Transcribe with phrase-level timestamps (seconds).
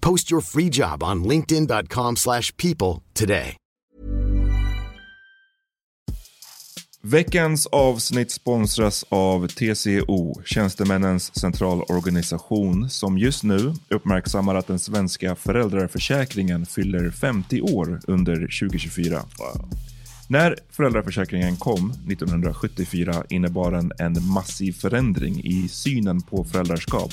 [0.00, 3.56] Post your free job on linkedin.com/people slash people today.
[7.02, 16.66] Veckans avsnitt sponsras av TCO, Tjänstemännens centralorganisation, som just nu uppmärksammar att den svenska föräldraförsäkringen
[16.66, 19.22] fyller 50 år under 2024.
[20.28, 27.12] När föräldraförsäkringen kom 1974 innebar den en massiv förändring i synen på föräldraskap.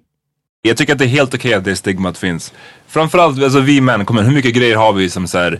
[0.63, 2.53] Jag tycker att det är helt okej att det stigmat finns.
[2.87, 5.59] Framförallt, alltså vi män, kommer, hur mycket grejer har vi som så här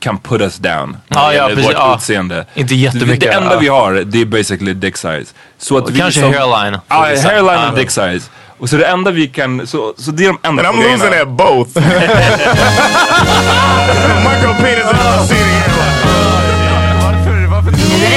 [0.00, 0.96] kan put us down?
[1.08, 1.94] Ja, ja, precis, Vårt ja.
[1.96, 2.46] utseende.
[2.54, 3.58] Inte jättemycket, Det enda ja.
[3.58, 5.24] vi har, det är basically dick size.
[5.58, 6.80] Så att vi kanske som- hairline.
[7.10, 7.28] Vissa.
[7.28, 8.30] hairline och dick size.
[8.58, 11.14] Och så det enda vi kan, så, så det är de enda And I'm losing
[11.20, 11.78] at both.
[14.24, 14.84] Micro penis
[18.00, 18.10] Nu är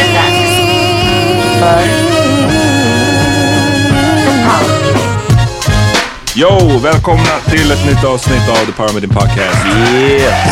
[1.88, 2.00] det
[6.35, 9.65] dags för Yo, välkomna till ett nytt avsnitt av The Power Meeting Podcast.
[9.65, 10.47] Yeah!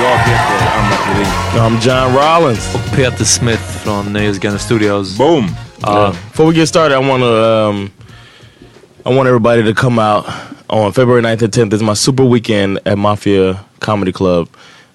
[0.00, 1.26] Jag heter Anna Levin.
[1.58, 2.74] I'm John Rollins.
[2.74, 5.18] Och Peter Smith från Nöjesguiden Studios.
[5.18, 5.44] Boom!
[5.86, 7.90] Uh, before we get started, I want to um,
[9.04, 10.24] I want everybody to come out
[10.68, 11.74] on February 9th and 10th.
[11.74, 14.48] It's my super weekend at Mafia Comedy Club.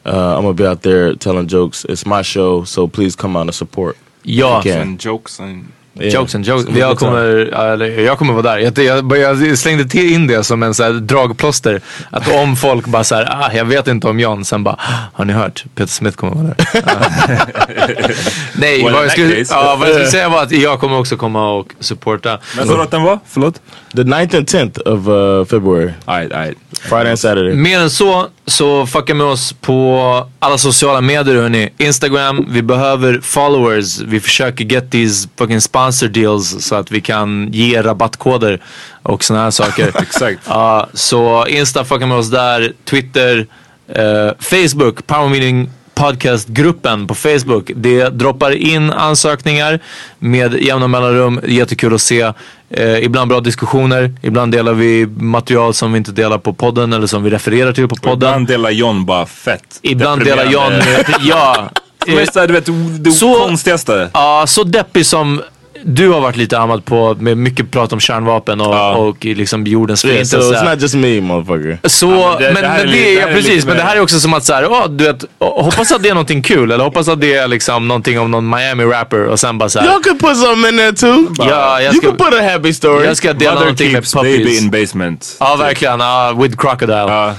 [0.06, 1.86] Uh, I'm gonna be out there telling jokes.
[1.90, 3.98] It's my show, so please come out and support.
[4.24, 4.58] Ja.
[4.58, 4.82] You can.
[4.82, 5.72] And jokes and...
[6.00, 6.14] Yeah.
[6.14, 6.76] Jokes and jokes.
[6.78, 7.24] Jag kommer,
[7.72, 8.58] eller, jag kommer vara där.
[8.60, 11.82] Jag, jag, jag slängde till in det som en så här dragplåster.
[12.10, 14.46] Att om folk bara såhär, ah, jag vet inte om John.
[14.46, 15.66] Sen bara, "Ah, har ni hört?
[15.76, 16.56] Peter Smith kommer vara där.
[18.56, 21.18] Nej, Well, vad jag, skulle, ja, vad jag skulle säga var att jag kommer också
[21.18, 22.40] komma och supporta.
[22.58, 23.20] Men du att den var?
[23.28, 23.62] Förlåt?
[23.96, 26.58] The 9th and 10th of uh, February, Alright, alright.
[26.82, 27.56] Friday and Saturday.
[27.56, 31.70] Mer än så, så fucka med oss på alla sociala medier hörni.
[31.78, 34.00] Instagram, vi behöver followers.
[34.00, 38.62] Vi försöker get these fucking sponsor deals så att vi kan ge rabattkoder
[39.04, 39.92] och såna här saker.
[40.02, 40.40] Exakt.
[40.48, 42.74] Ja, så Insta, fucka med oss där.
[42.86, 43.48] Twitter,
[43.88, 47.72] eh, Facebook, Power Meeting Podcastgruppen på Facebook.
[47.76, 49.80] Det droppar in ansökningar
[50.20, 51.40] med jämna mellanrum.
[51.48, 52.34] Jättekul att se.
[52.74, 54.14] Eh, ibland bra diskussioner.
[54.22, 57.88] Ibland delar vi material som vi inte delar på podden eller som vi refererar till
[57.88, 58.30] på Och podden.
[58.30, 59.80] ibland delar John bara fett.
[59.82, 61.70] Ibland delar John, deprimerande- ja.
[62.08, 62.66] Eh, såhär, du vet,
[63.04, 64.10] det Så- konstigaste.
[64.14, 65.42] Ja, så deppig som
[65.84, 68.94] du har varit lite ammad på med mycket prat om kärnvapen och, Ja.
[68.96, 70.66] och liksom jordens Yeah, so förintelse.
[70.66, 71.90] it's not just me, motherfucker.
[71.90, 74.02] Så, Ja, men det- men, det men är det, ja, precis, men det här är
[74.02, 76.84] också som att så här, åh, du vet, hoppas att det är någonting kul eller
[76.84, 80.04] hoppas att det är liksom någonting om någon Miami-rapper och sen bara så här, Y'all
[80.04, 81.26] could put something in there too.
[81.50, 83.06] Ja, jag you ska- could put a happy story.
[83.06, 84.62] jag ska dela Mother någonting med keeps baby puppies.
[84.62, 85.36] in basement.
[85.40, 86.00] Ja, verkligen.
[86.00, 86.96] Ja, with crocodile.
[86.98, 87.34] Ja.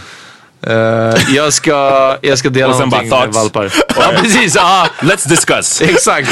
[0.66, 3.72] Eh, jag, ska, jag ska dela någonting bara med valpar.
[3.96, 4.54] Ja, precis.
[4.54, 5.82] Ja, Let's discuss.
[5.82, 6.30] exakt.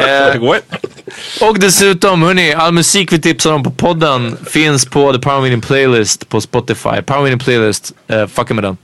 [0.00, 0.62] Eh, What?
[1.40, 5.60] och dessutom, hörni, all musik vi tipsar om på podden finns på The Power Meeting
[5.60, 7.02] Playlist på Spotify.
[7.06, 8.76] Power Meeting Playlist, uh, fucka med den.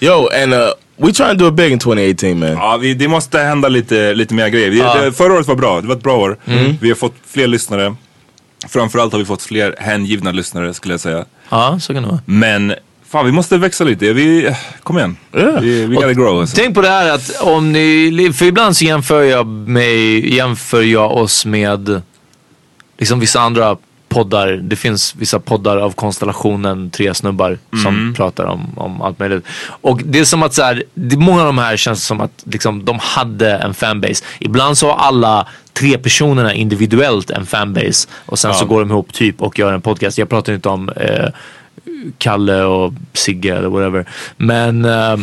[0.00, 0.60] Yo, and uh,
[0.96, 2.48] we trying to do it big in 2018, man.
[2.48, 4.70] Ja, vi, det måste hända lite, lite mer grejer.
[4.70, 4.94] Vi, Ja.
[4.94, 6.36] det, förra året var bra, det var ett bra år.
[6.80, 7.94] Vi har fått fler lyssnare.
[8.68, 11.24] Framförallt har vi fått fler hängivna lyssnare skulle jag säga.
[11.48, 12.20] Ja, så kan det vara.
[12.24, 12.74] Men
[13.12, 14.12] fan, vi måste växa lite.
[14.12, 15.16] Vi, kom igen.
[15.36, 15.60] Yeah.
[15.60, 16.40] Vi, vi gotta grow.
[16.40, 16.56] Alltså.
[16.56, 21.16] Tänk på det här att om ni, för ibland så jämför jag mig, jämför jag
[21.16, 22.02] oss med
[22.98, 23.76] liksom vissa andra
[24.08, 24.48] poddar.
[24.48, 29.44] Det finns vissa poddar av konstellationen tre snubbar som pratar om, om allt möjligt.
[29.64, 32.42] Och det är som att så här, det, många av de här känns som att
[32.44, 34.24] liksom, de hade en fanbase.
[34.38, 39.12] Ibland så har alla tre personerna individuellt en fanbase och sen så går de ihop
[39.12, 40.18] typ och gör en podcast.
[40.18, 41.28] Jag pratar inte om eh,
[42.18, 44.06] Kalle och Sigge eller whatever.
[44.36, 45.16] Men eh,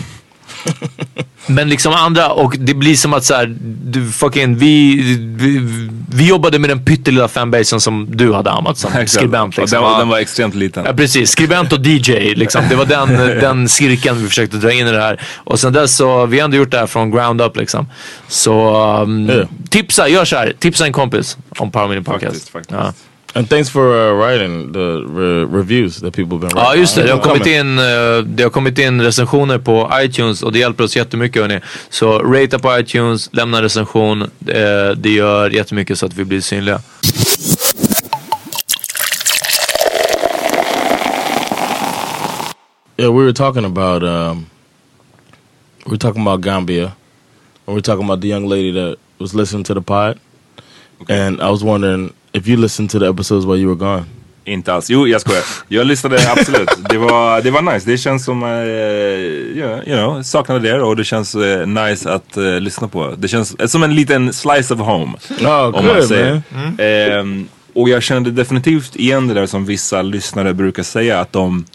[1.47, 4.95] men liksom andra och det blir som att så här, du fucking, vi,
[5.37, 5.59] vi,
[6.11, 9.57] vi jobbade med den pyttelilla fanbasen som du hade Amat som skribent.
[9.57, 9.75] Liksom.
[9.75, 10.85] Den, var- den var extremt liten.
[10.85, 12.63] Ja precis, skribent och DJ liksom.
[12.69, 13.07] Det var den,
[13.39, 15.21] den cirkeln vi försökte dra in i det här.
[15.35, 17.87] Och sen dess så, vi har ändå gjort det här från ground up liksom.
[18.27, 19.45] Så um, Ja.
[19.69, 20.53] tipsa, gör så här.
[20.59, 22.25] Tipsa en kompis om Power Meeting Podcast.
[22.49, 22.71] Faktiskt, faktiskt.
[22.79, 22.93] Ja.
[23.35, 26.73] And thanks for uh, writing the re reviews that people have been writing.
[26.73, 30.41] Ja just det, det har, kommit in, eh, det har kommit in recensioner på iTunes
[30.43, 31.59] och det hjälper oss jättemycket hörni.
[31.89, 34.21] Så ratea på iTunes, lämna en recension.
[34.21, 34.27] Eh,
[34.97, 36.81] Det gör jättemycket så att vi blir synliga.
[42.97, 44.47] Yeah, we were talking about um,
[45.85, 46.93] we were talking about Gambia, and
[47.67, 50.19] we were talking about the young lady that was listening to the pod,
[51.07, 54.05] and I was wondering if you listened to the episodes while you were gone.
[54.45, 54.89] Inte alls.
[54.89, 55.43] Jo, jag skojar.
[55.67, 56.69] Jag lyssnade absolut.
[56.89, 57.91] Det var, det var nice.
[57.91, 62.59] Det känns som, uh, you know, saknade det och det känns eh, nice att eh,
[62.59, 63.13] lyssna på.
[63.17, 65.13] Det känns eh, som en liten slice of home.
[65.41, 66.41] Oh, om man good säger.
[66.49, 66.75] man.
[66.79, 71.65] Ehm, och jag kände definitivt igen det där som vissa lyssnare brukar säga att de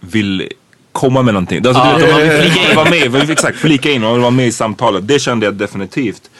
[0.00, 0.48] vill
[0.92, 1.66] komma med någonting.
[1.66, 4.30] Alltså, du vet, man vill flika in, vara med, man exakt, flika in och vara
[4.30, 5.08] med i samtalet.
[5.08, 6.30] Det kände jag definitivt.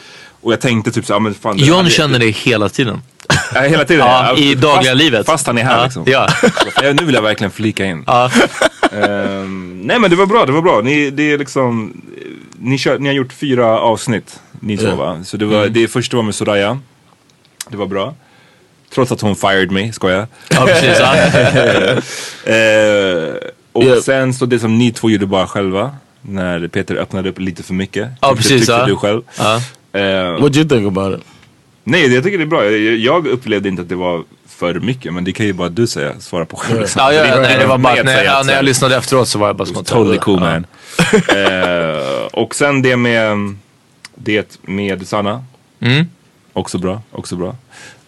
[0.47, 1.57] Och jag tänkte typ såhär, men fan.
[1.57, 3.01] John känner det hela tiden.
[3.53, 4.05] Ja, hela tiden.
[4.07, 5.25] Ja, i dagliga fast, livet.
[5.25, 6.03] Fast han är här Ja, liksom.
[6.07, 6.27] ja.
[6.83, 8.03] Ja, nu vill jag verkligen flika in.
[8.07, 8.31] Ja.
[8.91, 10.81] Ehm, nej men det var bra, det var bra.
[10.81, 12.01] Ni, det är liksom,
[12.59, 14.95] ni, kör, ni har gjort fyra avsnitt, ni två Ja.
[14.95, 15.23] va?
[15.23, 16.79] Så det, var, det första var med Soraya.
[17.69, 18.15] Det var bra.
[18.93, 20.27] Trots att hon fired me, skojar.
[20.49, 20.99] Ja precis.
[20.99, 21.15] Ja.
[22.53, 23.35] Ehm,
[23.73, 24.01] och Ja.
[24.01, 25.95] sen så det som ni två gjorde bara själva.
[26.21, 28.09] När Peter öppnade upp lite för mycket.
[28.21, 28.85] Ja, precis, Tyckte ja.
[28.85, 29.21] du själv.
[29.97, 31.25] Ehm, What do you think about it?
[31.83, 32.65] nej, jag tycker det är bra.
[32.65, 35.13] Jag, jag upplevde inte att det var för mycket.
[35.13, 36.79] Men det kan ju bara du säga, svara på själv.
[36.79, 37.01] liksom.
[37.01, 39.39] Ja, ja, nej, det var bara när, säga ja, att när jag lyssnade efteråt så
[39.39, 40.65] var jag bara som att Totally cool man.
[41.27, 43.55] Eh, och sen det med
[44.15, 45.43] det med Sanna.
[45.79, 46.05] Mm.
[46.53, 47.55] Också bra, också bra.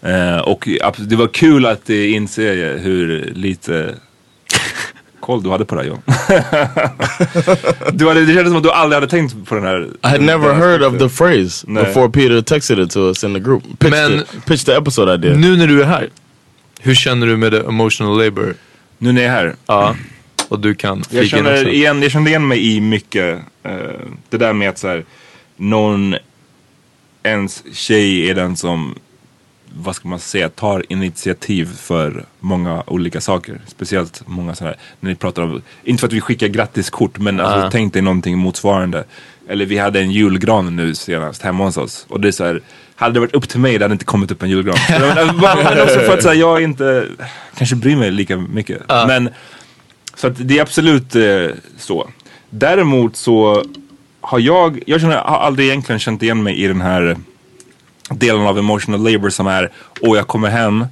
[0.01, 3.95] Eh, och det var kul att inse hur lite
[5.29, 6.01] koll du hade på det här John.
[7.97, 9.81] du hade, det kändes som att du aldrig hade tänkt på den här.
[10.03, 11.83] I had never heard of the phrase Nej.
[11.83, 13.63] before Peter texted it to us in the group.
[13.79, 15.39] Pitched, Men- the, pitched the episode I did.
[15.39, 16.09] Nu när du är här,
[16.79, 18.55] hur känner du med the emotional labor?
[18.97, 19.55] Nu när jag är här.
[19.65, 19.95] Ja.
[20.47, 23.39] Och du kan Jag känner, igen, jag kände igen mig i mycket.
[23.63, 23.71] eh,
[24.29, 25.05] det där med att så här,
[25.57, 26.15] någon,
[27.23, 28.95] ens tjej är den som,
[29.73, 33.61] vad ska man säga, tar initiativ för många olika saker.
[33.67, 37.39] Speciellt många sådana här, när ni pratar om, inte för att vi skickar grattiskort men
[37.39, 37.71] alltså, Ah.
[37.71, 39.03] tänk dig någonting motsvarande.
[39.49, 42.05] Eller vi hade en julgran nu senast hemma hos oss.
[42.09, 42.61] Och det är så här,
[42.95, 44.77] hade det varit upp till mig det hade inte kommit upp en julgran.
[44.89, 47.05] men, men också för att så här, jag inte
[47.57, 48.81] kanske bryr mig lika mycket.
[48.87, 49.29] Men
[50.15, 51.47] så att det är absolut eh,
[51.77, 52.09] så.
[52.49, 53.63] Däremot så
[54.21, 57.17] har jag, jag känner, har aldrig egentligen känt igen mig i den här
[58.09, 59.69] delen av emotional labor som är,
[60.01, 60.85] och jag kommer hem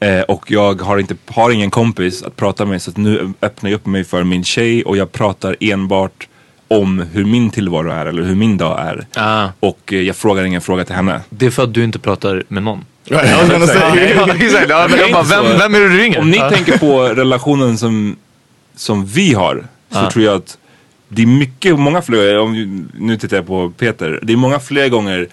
[0.00, 3.70] eh, och jag har, inte, har ingen kompis att prata med så att nu öppnar
[3.70, 6.28] jag upp mig för min tjej och jag pratar enbart
[6.68, 9.06] om hur min tillvaro är eller hur min dag är.
[9.14, 9.48] Ah.
[9.60, 11.20] Och eh, jag frågar ingen fråga till henne.
[11.30, 12.84] Det är för att du inte pratar med någon.
[13.08, 13.16] Say.
[14.46, 16.20] Exakt, ja, men jag bara, vem, vem är det du ringer?
[16.20, 18.16] Om ni tänker på relationen som,
[18.76, 20.10] som vi har så Ja.
[20.10, 20.58] tror jag att
[21.08, 24.88] det är mycket, många fler, om, nu tittar jag på Peter, det är många fler
[24.88, 25.28] gånger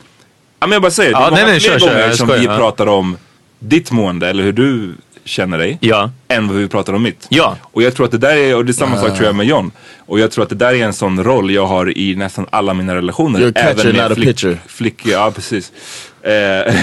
[0.59, 2.07] Ja, men jag bara säger, Ja, det är nej, många nej, fler kör, kör, gånger
[2.07, 2.57] jag som skojar, vi ja.
[2.57, 3.17] pratar om
[3.59, 4.93] ditt mående eller hur du
[5.25, 5.77] känner dig.
[5.81, 6.11] Ja.
[6.27, 7.27] Än vad vi pratar om mitt.
[7.29, 7.57] Ja.
[7.61, 9.45] Och jag tror att det där är, och det är samma sak tror jag med
[9.45, 9.71] John.
[9.97, 12.73] Och jag tror att det där är en sån roll jag har i nästan alla
[12.73, 13.39] mina relationer.
[13.39, 14.57] You're a catcher, not a pitcher.
[14.67, 15.71] Flick, ja precis.
[16.21, 16.75] Eh,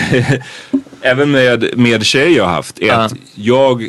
[1.01, 2.79] även med, med tjejer jag har haft.
[2.79, 2.95] Är Ja.
[2.95, 3.89] att jag,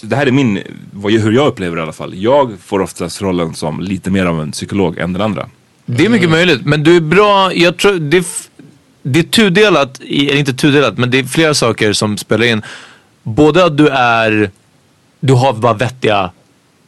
[0.00, 0.62] det här är min,
[0.92, 2.14] vad, hur jag upplever det i alla fall.
[2.14, 5.48] Jag får oftast rollen som lite mer av en psykolog än den andra.
[5.86, 6.60] Det är mycket möjligt.
[6.64, 8.26] Men du är bra, jag tror det
[9.12, 12.62] det är tudelat, eller inte tudelat, men det är flera saker som spelar in.
[13.22, 14.50] Både att du är,
[15.20, 16.30] du har bara vettiga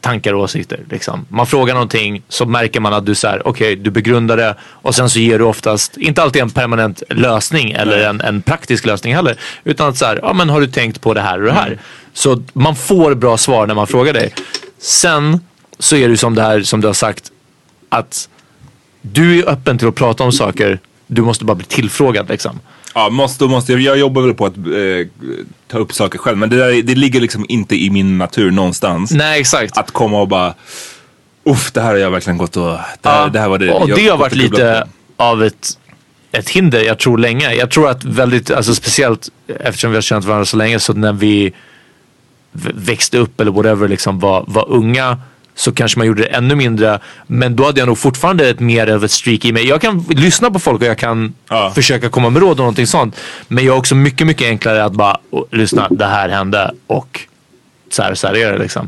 [0.01, 0.79] tankar och åsikter.
[0.89, 1.25] Liksom.
[1.29, 4.95] Man frågar någonting så märker man att du så här, okej, du begrundar det och
[4.95, 9.15] sen så ger du oftast, inte alltid en permanent lösning eller en, en praktisk lösning
[9.15, 9.37] heller.
[9.63, 11.79] Utan att så här, ja men har du tänkt på det här och det här?
[12.13, 14.33] Så man får bra svar när man frågar dig.
[14.79, 15.39] Sen
[15.79, 17.31] så är det som det här som du har sagt,
[17.89, 18.29] att
[19.01, 20.79] du är öppen till att prata om saker.
[21.13, 22.59] Du måste bara bli tillfrågad liksom.
[22.95, 23.73] Ja, måste och måste.
[23.73, 25.07] Jag jobbar väl på att eh,
[25.67, 26.37] ta upp saker själv.
[26.37, 29.11] Men det, där, det ligger liksom inte i min natur någonstans.
[29.11, 29.77] Nej exakt.
[29.77, 30.53] Att komma och bara,
[31.43, 32.63] uff det här har jag verkligen gått och,
[33.01, 33.71] det här, Ja, det här var det.
[33.71, 34.87] och jag det har varit lite
[35.17, 35.23] på.
[35.23, 35.77] av ett,
[36.31, 37.53] ett hinder jag tror länge.
[37.53, 41.13] Jag tror att väldigt, alltså speciellt eftersom vi har känt varandra så länge så när
[41.13, 41.53] vi
[42.75, 45.17] växte upp eller whatever liksom var, var unga
[45.61, 46.99] så kanske man gjorde det ännu mindre.
[47.27, 49.67] Men då hade jag nog fortfarande ett mer av ett streak i mig.
[49.67, 51.71] Jag kan lyssna på folk och jag kan Ja.
[51.75, 53.15] försöka komma med råd och någonting sånt.
[53.47, 57.19] Men jag är också mycket, mycket enklare att bara "Åh, lyssna, det här hände och
[57.91, 58.87] så här, så här är det liksom.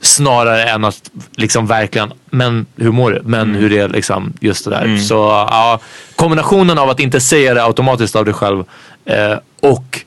[0.00, 3.20] Snarare än att liksom verkligen, men hur mår du?
[3.24, 4.96] Men hur är liksom just det där?
[4.98, 5.14] Så
[5.50, 5.80] ja,
[6.16, 8.64] kombinationen av att inte säga det automatiskt av dig själv
[9.04, 10.00] eh, och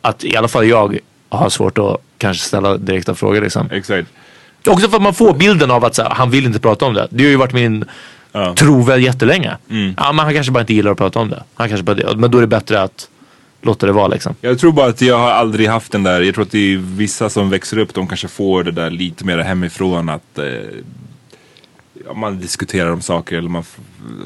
[0.00, 3.68] att i alla fall jag har svårt att kanske ställa direkta frågor liksom.
[3.70, 4.08] Exakt.
[4.66, 7.08] Också för att man får bilden av att här, han vill inte prata om det.
[7.10, 7.84] Det har ju varit min
[8.36, 8.54] Ja.
[8.54, 9.56] tro väl jättelänge.
[9.96, 11.42] Ja, men han kanske bara inte gillar att prata om det.
[11.54, 12.16] Han kanske bara.
[12.16, 13.08] Men då är det bättre att
[13.62, 14.34] låta det vara liksom.
[14.40, 16.76] Jag tror bara att jag har aldrig haft den där, jag tror att det är
[16.76, 20.44] vissa som växer upp, de kanske får det där lite mer hemifrån att eh,
[22.06, 23.64] ja, man diskuterar om saker eller man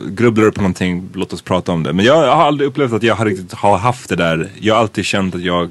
[0.09, 1.93] grubblar på någonting, låt oss prata om det.
[1.93, 4.49] Men jag har aldrig upplevt att jag har riktigt har haft det där.
[4.61, 5.71] Jag har alltid känt att jag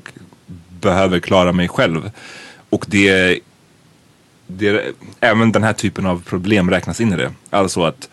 [0.82, 2.12] behöver klara mig själv.
[2.70, 3.40] Och det,
[4.48, 4.84] det
[5.20, 7.32] även den här typen av problem räknas in i det.
[7.50, 8.10] Alltså att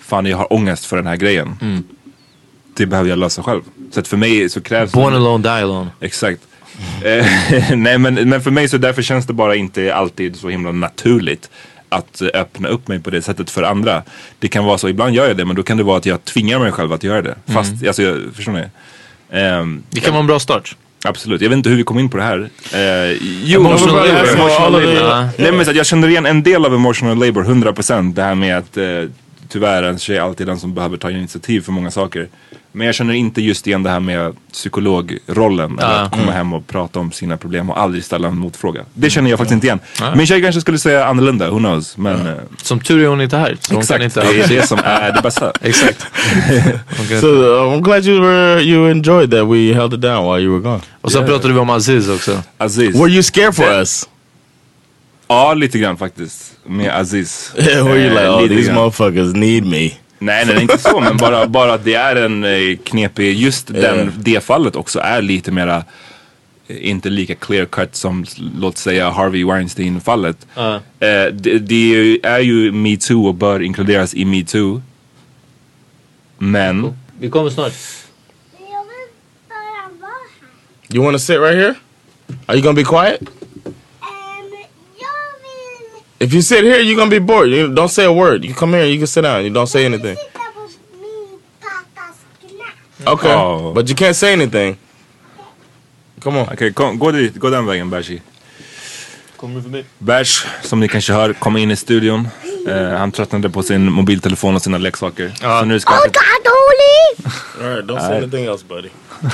[0.00, 1.84] fan jag har ångest för den här grejen.
[2.76, 3.62] Det behöver jag lösa själv.
[3.90, 5.90] Så att för mig så krävs Born alone, die alone.
[6.00, 6.40] Exakt.
[7.04, 7.26] Eh,
[7.76, 11.50] Nej men, men för mig så därför känns det bara inte alltid så himla naturligt
[11.88, 14.02] att eh, öppna upp mig på det sättet för andra.
[14.38, 16.24] Det kan vara så, ibland gör jag det men då kan det vara att jag
[16.24, 17.34] tvingar mig själv att göra det.
[17.46, 18.64] Fast, alltså, jag, förstår ni?
[19.30, 20.76] Ehm, Det kan vara en bra start.
[21.04, 22.50] Absolut, jag vet inte hur vi kom in på det här.
[22.74, 24.28] Eh, jo, Emotional labor.
[24.28, 25.28] emotional labor.
[25.38, 28.14] Nej, men så att jag känner igen en del av emotional labor, 100%.
[28.14, 28.84] Det här med att eh,
[29.48, 32.28] tyvärr en tjej är alltid den som behöver ta initiativ för många saker.
[32.76, 35.78] Men jag känner inte just igen det här med psykologrollen.
[35.78, 36.34] Eller att komma Mm.
[36.34, 38.84] hem och prata om sina problem och aldrig ställa en motfråga.
[38.94, 39.80] Det känner jag faktiskt inte igen.
[40.16, 41.96] Min tjej kanske skulle säga annorlunda, who knows.
[41.96, 43.56] Men eh, Som tur är hon inte här.
[43.60, 45.52] Så hon exakt, kan inte det är det som är det bästa.
[45.60, 46.06] Exakt.
[47.20, 49.46] So uh, I'm glad you were you enjoyed that.
[49.48, 50.80] We held it down while you were gone.
[51.00, 52.42] Och sen pratade vi om Aziz också.
[52.58, 52.96] Aziz.
[52.96, 54.08] Were you scared for us?
[55.28, 56.52] Ja, lite grann faktiskt.
[56.66, 57.52] Med Aziz.
[57.56, 58.74] Were you like, Eh, oh, lite these grann.
[58.84, 59.90] motherfuckers need me?
[60.18, 61.00] Nej, nej, inte så.
[61.00, 65.22] Men bara, bara att det är en eh, knepig, just den, det fallet också är
[65.22, 65.84] lite mera,
[66.68, 68.24] eh, inte lika clear cut som
[68.58, 70.46] låt säga Harvey Weinstein fallet.
[70.54, 70.74] Ja.
[70.74, 70.80] Eh,
[71.32, 74.82] det, det är ju- metoo och bör inkluderas i metoo.
[76.38, 77.72] Men, Vi kommer snart.
[80.92, 81.74] You want to sit right here?
[82.46, 83.20] Are you gonna be quiet?
[86.24, 87.50] If you sit here, you're gonna be bored.
[87.50, 88.44] You don't say a word.
[88.44, 89.44] You come here, you can sit down.
[89.44, 90.16] You don't say anything.
[93.06, 93.72] Okay, Oh.
[93.74, 94.76] but you can't say anything.
[96.22, 96.46] Come on.
[96.52, 98.22] okej, kom, gå, dit, gå den vägen Bershi.
[99.36, 99.84] Kommer du förbi?
[99.98, 102.28] Bärs, som ni kanske hör, kommer in i studion.
[102.68, 105.32] Eh, han tröttnade på sin mobiltelefon och sina leksaker.
[105.42, 105.60] Ja.
[105.60, 106.02] Så nu ska han...
[106.02, 107.28] God, Oli!
[107.64, 108.88] All right, don't say anything else, buddy.
[108.88, 109.28] Oh,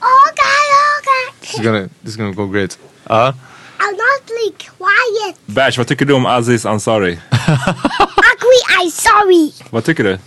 [0.00, 1.40] God, oh, God.
[1.40, 2.78] This is gonna, this is gonna go great.
[3.08, 3.34] Ja.
[3.82, 5.36] I'm not like quiet.
[5.46, 7.18] Bärs, vad tycker du om Aziz Ansari?
[7.30, 9.52] Akwi, I'm sorry.
[9.70, 10.18] Vad tycker du?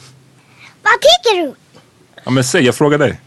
[0.81, 1.55] Vad tycker du?
[2.23, 3.21] Ja men säg, jag frågar dig.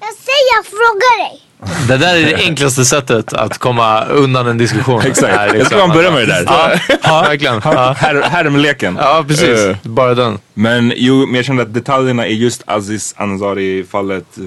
[0.00, 1.42] Jag säger jag frågar dig.
[1.88, 5.00] Det där är det enklaste sättet att komma undan en diskussion.
[5.00, 5.34] Exakt.
[5.34, 6.44] Är Jag ska man börja med det där.
[6.46, 6.72] Ja,
[7.02, 7.60] ja verkligen.
[7.64, 7.96] Ja.
[7.98, 8.96] Här, härmleken.
[9.00, 9.58] ja, precis.
[9.58, 9.76] Eh.
[9.82, 10.38] Bara den.
[10.54, 14.44] Men jo, men jag kände att detaljerna i just Aziz Ansari fallet eh,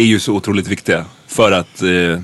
[0.00, 1.04] är ju så otroligt viktiga.
[1.28, 2.20] För att, eh,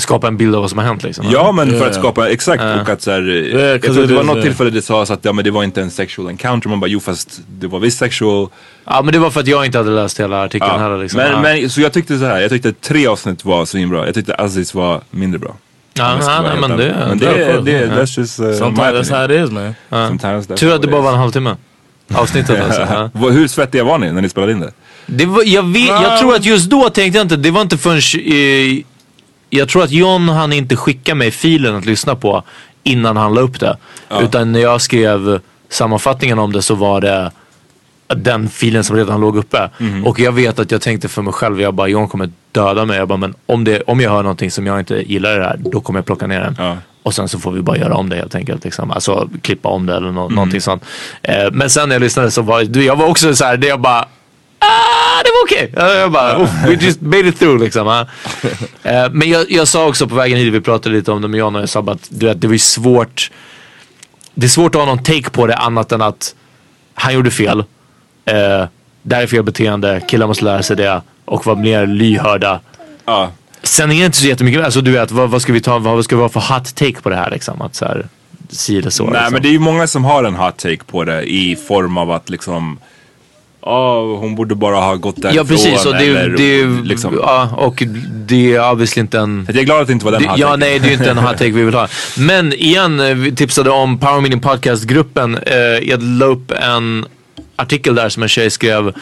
[0.00, 1.26] skapa en bild av vad som har hänt liksom.
[1.30, 1.88] Ja men för Yeah.
[1.88, 2.62] att skapa, exakt.
[2.62, 5.24] Och att så här, Yeah, jag tror det var något uh, tillfälle det sades att
[5.24, 6.68] ja, men det var inte en sexual encounter.
[6.68, 8.48] Man bara jo fast det var visst sexual.
[8.84, 10.78] Ja men det var för att jag inte hade läst hela artikeln Ja.
[10.78, 11.18] heller liksom.
[11.18, 11.40] men, ja.
[11.42, 14.06] men, så jag tyckte så här, jag tyckte tre avsnitt var svinbra.
[14.06, 15.56] Jag tyckte Aziz var mindre bra.
[15.94, 17.86] ska ja, nej, men det, men det, det, ja.
[17.86, 19.74] that's just uh, my Sometimes that's how it is, man.
[19.90, 21.56] That's Tur att det bara var en halvtimme.
[22.14, 23.10] Avsnittet alltså.
[23.14, 24.72] Vad- Hur svettiga var ni när ni spelade in det?
[25.06, 27.78] Det var, jag, vet, jag tror att just då tänkte jag inte, det var inte
[27.78, 28.84] förrän eh,
[29.50, 32.42] jag tror att John han inte skicka mig filen att lyssna på
[32.82, 33.76] innan han la upp det.
[34.20, 37.30] Utan när jag skrev sammanfattningen om det så var det
[38.16, 39.70] den filen som redan låg uppe.
[39.78, 40.06] Mhm.
[40.06, 42.98] Och jag vet att jag tänkte för mig själv, jag bara John kommer döda mig.
[42.98, 45.44] Jag bara, men om, det, om jag hör någonting som jag inte gillar i det
[45.44, 46.54] här, då kommer jag plocka ner den.
[46.58, 46.76] Ja.
[47.02, 48.64] Och sen så får vi bara göra om det helt enkelt.
[48.64, 48.90] Liksom.
[48.90, 50.14] Alltså klippa om det eller Mm.
[50.14, 50.84] nå- någonting sånt.
[51.22, 53.80] Eh, men sen när jag lyssnade så var jag var också så här, det jag
[53.80, 54.04] bara
[54.58, 55.70] Ah, det var okej.
[55.72, 55.98] Okay.
[55.98, 57.88] Jag bara, "Oof, we just made it through liksom.
[57.88, 58.06] ah."
[58.82, 61.38] Eh, men jag, jag sa också på vägen hit, vi pratade lite om det med
[61.38, 63.30] John och jag sa att du vet, det var ju svårt.
[64.34, 66.34] Det är svårt att ha någon take på det annat än att
[66.94, 67.58] han gjorde fel.
[68.24, 68.64] Eh,
[69.02, 72.60] det här är fel beteende, killar måste lära sig det och vara mer lyhörda.
[73.04, 73.30] Ja.
[73.62, 76.04] Sen är det inte så jättemycket, alltså du vet vad, vad ska vi ta, vad
[76.04, 77.62] ska vi ha för hot take på det här liksom?
[77.62, 78.06] Att så här,
[78.48, 79.04] si det så.
[79.04, 79.32] Nej liksom.
[79.32, 82.10] men det är ju många som har en hot take på det i form av
[82.10, 82.78] att liksom
[83.60, 85.36] Ja, hon borde bara ha gått därifrån.
[85.36, 87.18] Ja precis och det, eller, det, liksom.
[87.22, 87.82] ja, och
[88.26, 89.44] det är obviously inte en...
[89.48, 90.94] Jag är glad att det inte var den Det, hot ja nej det är ju
[90.94, 91.88] inte en hot take vi vill ha.
[92.18, 95.38] Men igen, eh, vi tipsade om Power Meeting Podcast-gruppen.
[95.46, 95.56] Eh,
[95.88, 97.06] jag la upp en
[97.56, 98.92] artikel där som en tjej skrev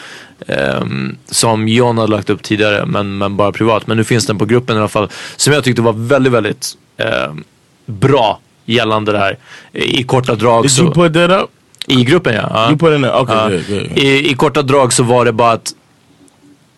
[0.47, 3.87] ehm, som John hade lagt upp tidigare men, men bara privat.
[3.87, 5.09] Men nu finns den på gruppen i alla fall.
[5.35, 7.43] Som jag tyckte var väldigt, väldigt ehm,
[7.85, 9.37] bra gällande det här.
[9.73, 10.83] I korta drag Did så...
[10.83, 11.49] you put that up?
[11.89, 12.49] I gruppen ja.
[12.53, 12.67] ja.
[12.69, 13.13] You put in there?
[13.13, 13.49] Okay, Ja.
[13.49, 13.97] good, good.
[13.97, 15.73] I, I korta drag så var det bara att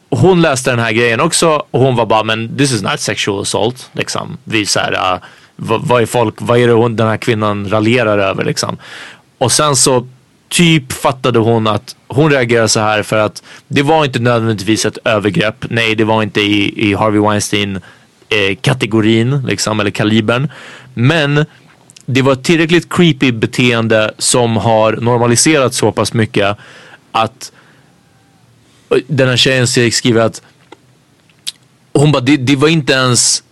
[0.09, 3.41] hon läste den här grejen också och hon var bara men this is not sexual
[3.41, 3.89] assault.
[3.93, 4.37] Liksom.
[4.43, 5.19] Vi så här, uh,
[5.55, 8.77] vad, vad är folk, vad är det hon, den här kvinnan raljerar över liksom.
[9.37, 10.07] Och sen så
[10.49, 14.97] typ fattade hon att hon reagerar så här för att det var inte nödvändigtvis ett
[15.05, 15.65] övergrepp.
[15.69, 17.75] Nej, det var inte i, i Harvey Weinstein
[18.29, 20.51] eh, kategorin liksom, eller kalibern.
[20.93, 21.45] Men
[22.11, 26.57] det var ett tillräckligt creepy beteende som har normaliserats så pass mycket
[27.11, 27.51] att
[29.07, 30.41] den här tjejen skriver att
[31.93, 33.43] hon bara, det, det var inte ens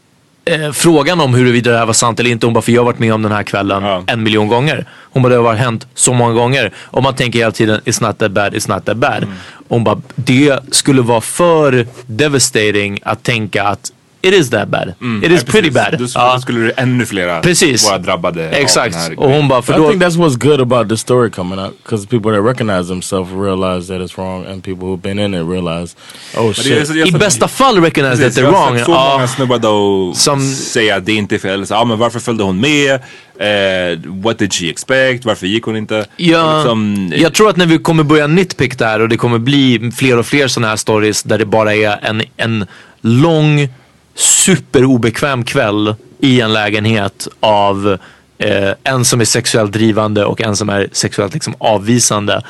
[0.45, 2.45] eh, frågan om huruvida det här var sant eller inte.
[2.47, 4.03] Hon bara, för jag har varit med om den här kvällen Ja.
[4.07, 4.85] en miljon gånger.
[4.91, 6.73] Hon bara, det har hänt så många gånger.
[6.77, 9.23] Och man tänker hela tiden, it's not that bad, it's not that bad.
[9.23, 9.35] Mm.
[9.67, 14.87] Hon bara, det skulle vara för devastating att tänka att it is that bad.
[14.87, 15.31] It is Mm.
[15.33, 15.95] Ja, pretty bad.
[15.99, 16.39] Då skulle, Ja.
[16.39, 17.85] skulle det ännu flera Precis.
[17.89, 18.95] vara drabbade Exakt.
[18.95, 19.89] av den här Och hon bara, för I då...
[19.89, 23.87] think that's what's good about the story coming out because people that recognize themselves realize
[23.93, 25.95] that it's wrong, and people who've been in it realize,
[26.37, 26.87] oh Men det är shit.
[26.87, 28.77] så- jag I så- bästa fall recognize that Precis, they're jag har wrong.
[28.77, 29.13] sett så Ja.
[29.15, 31.67] många snubbar då Som- säga att det inte är fel.
[31.67, 32.99] Så, ja, men varför följde hon med?
[33.39, 35.25] Eh, what did she expect?
[35.25, 36.05] Varför gick hon inte?
[36.17, 39.91] Ja, Liksom, jag tror att när vi kommer börja nitpick där och det kommer bli
[39.95, 42.65] fler och fler sådana här stories där det bara är en, en
[43.01, 43.69] lång
[44.17, 47.97] superobekväm kväll i en lägenhet av
[48.37, 52.41] eh, en som är sexuellt drivande och en som är sexuellt liksom, avvisande.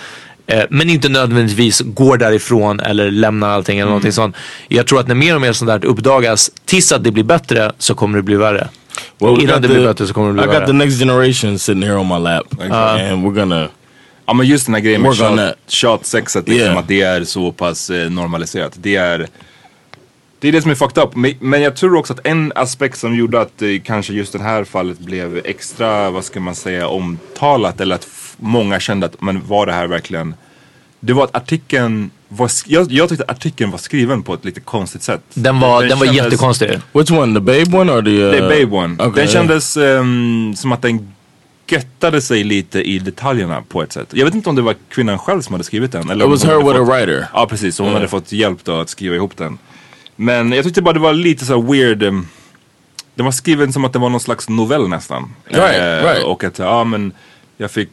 [0.48, 4.36] Eh, men inte nödvändigtvis går därifrån eller lämnar allting eller någonting sånt.
[4.68, 7.72] Jag tror att när mer och mer sånt där uppdagas tills att det blir bättre
[7.78, 8.68] så kommer det bli värre.
[9.20, 10.60] Well, we Innan det the- blir bättre så kommer det bli I värre.
[10.60, 13.68] got the next generation sitting here on my lap, and we're gonna.
[14.26, 15.56] Ja men just den här grejen med that.
[15.68, 16.78] shotsexet, liksom, Yeah.
[16.78, 18.74] att det är så pass eh, normaliserat.
[18.76, 19.28] Det är
[20.40, 21.10] det är det som är fucked up.
[21.40, 24.64] Men, jag tror också att en aspekt som gjorde att eh, kanske just det här
[24.64, 27.82] fallet blev extra, vad ska man säga, omtalat.
[27.82, 30.36] Eller att många kände att, men var det här verkligen...
[31.00, 34.60] Det var att artikeln var, jag, jag tyckte att artikeln var skriven på ett lite
[34.60, 35.22] konstigt sätt.
[35.34, 36.80] Den var, den var kändes- jättekonstig.
[36.94, 38.10] Which one, the babe one or the?
[38.24, 38.94] Uh, är Babe One.
[38.94, 41.14] Okay, den kändes ehm, som att den
[41.70, 44.08] göttade sig lite i detaljerna på ett sätt.
[44.14, 46.10] Jag vet inte om det var kvinnan själv som hade skrivit den.
[46.10, 47.28] Eller It was hon her hade with a fått- writer.
[47.34, 48.00] Ja precis, så hon Yeah.
[48.00, 49.58] hade fått hjälp då att skriva ihop den.
[50.20, 52.04] Men jag tyckte bara det var lite så weird.
[52.04, 52.28] ehm,
[53.16, 55.34] den var skriven som att det var någon slags novell nästan.
[55.46, 56.24] Right, Eh, right.
[56.24, 57.12] Och att, ja men
[57.58, 57.90] jag fick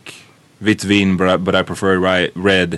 [0.58, 2.00] vitt vin but I, prefer
[2.44, 2.70] red.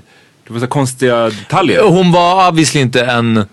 [0.46, 1.82] Det var så konstiga detaljer.
[1.82, 3.44] Hon var obviously inte en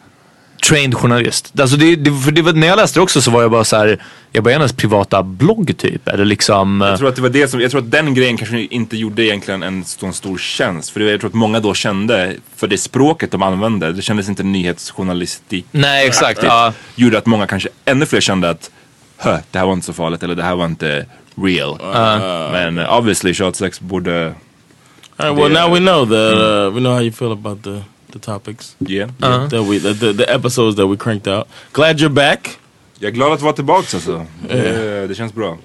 [0.69, 1.59] trained journalist.
[1.59, 3.75] Alltså det, det, för det, när jag läste det också så var jag bara så
[3.77, 4.01] här.
[4.31, 6.07] jag bara är hennes privata blogg typ.
[6.07, 6.81] Eller liksom.
[6.81, 9.23] Jag tror att det var det som, jag tror att den grejen kanske inte gjorde
[9.25, 10.89] egentligen en sån stor tjänst.
[10.89, 14.29] För det- jag tror att många då kände, för det språket de använde, det kändes
[14.29, 15.65] inte nyhetsjournalistik.
[15.71, 16.43] Nej exakt.
[16.43, 16.73] Ja.
[16.95, 18.71] Gjorde att många kanske ännu fler kände att,
[19.17, 21.05] Hö, det här var inte så farligt eller det här var inte
[21.43, 21.77] real.
[22.51, 24.33] Men uh, obviously shotsex borde,
[25.17, 25.37] All right.
[25.37, 27.81] Well, now we know that uh, we know how you feel about the
[28.13, 29.09] the topics yeah.
[29.19, 31.47] that we the, the, the episodes that we cranked out.
[31.73, 32.59] Glad you're back.
[32.99, 34.25] Jag är glad att vara tillbaka alltså.
[34.49, 35.57] Det, det känns bra.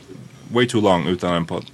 [0.53, 1.65] Way too long utan en podd.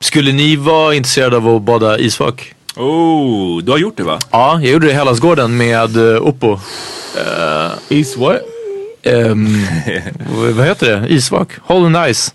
[0.00, 2.54] Skulle ni vara intresserade av att bada isvak?
[2.76, 4.18] Oh, du har gjort det va?
[4.30, 6.58] Ja, jag gjorde det i Hellasgården med uh, Oppo.
[7.88, 8.40] East what?
[9.02, 9.46] Ehm,
[10.26, 11.08] v- vad heter det?
[11.08, 11.48] Isvak?
[11.62, 12.34] Hole in the ice?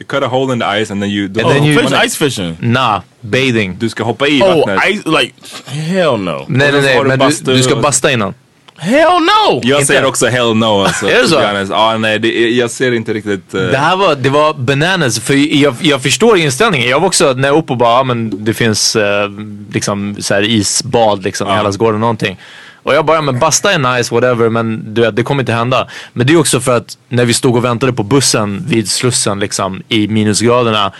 [0.00, 1.24] You cut a hole in the ice and then you...
[1.26, 2.56] And then you- Fish, ice fishing.
[2.60, 3.76] Nah, bathing.
[3.78, 4.78] Du ska hoppa i Oh, vattnet.
[4.88, 5.32] ice like
[5.66, 6.44] hell no.
[6.48, 7.04] Nej, nej, nej.
[7.04, 8.34] Men du, du ska basta innan.
[8.82, 9.60] Hell no!
[9.62, 9.86] Jag Inte?
[9.86, 11.06] säger också hell no alltså.
[11.10, 11.72] Är det så?
[11.74, 13.54] Ja, nej, det, jag ser inte riktigt...
[13.54, 15.18] eh, Det här var, det var bananas.
[15.20, 16.88] För jag, jag förstår inställningen.
[16.90, 19.28] Jag var också, när Oppo bara, ja, men det finns eh,
[19.72, 22.38] liksom så här isbad liksom i Hellasgården någonting.
[22.82, 25.88] Och jag bara, men basta är nice whatever men du vet, det kommer inte hända.
[26.12, 29.40] Men det är också för att när vi stod och väntade på bussen vid Slussen
[29.40, 30.92] liksom i minusgraderna.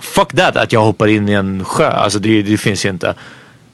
[0.00, 1.90] Fuck that att jag hoppar in i en sjö.
[1.90, 3.14] Alltså det, det finns ju inte.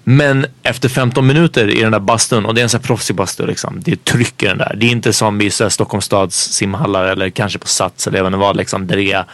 [0.04, 3.16] Men efter 15 minuter i den där bastun och det är en sån här proffsig
[3.16, 3.80] bastu liksom.
[3.84, 4.74] Det är tryck i den där.
[4.76, 8.86] Det är inte som i Stockholms stads simhallar eller kanske på Sats eller vad liksom.
[8.86, 9.24] Där det är,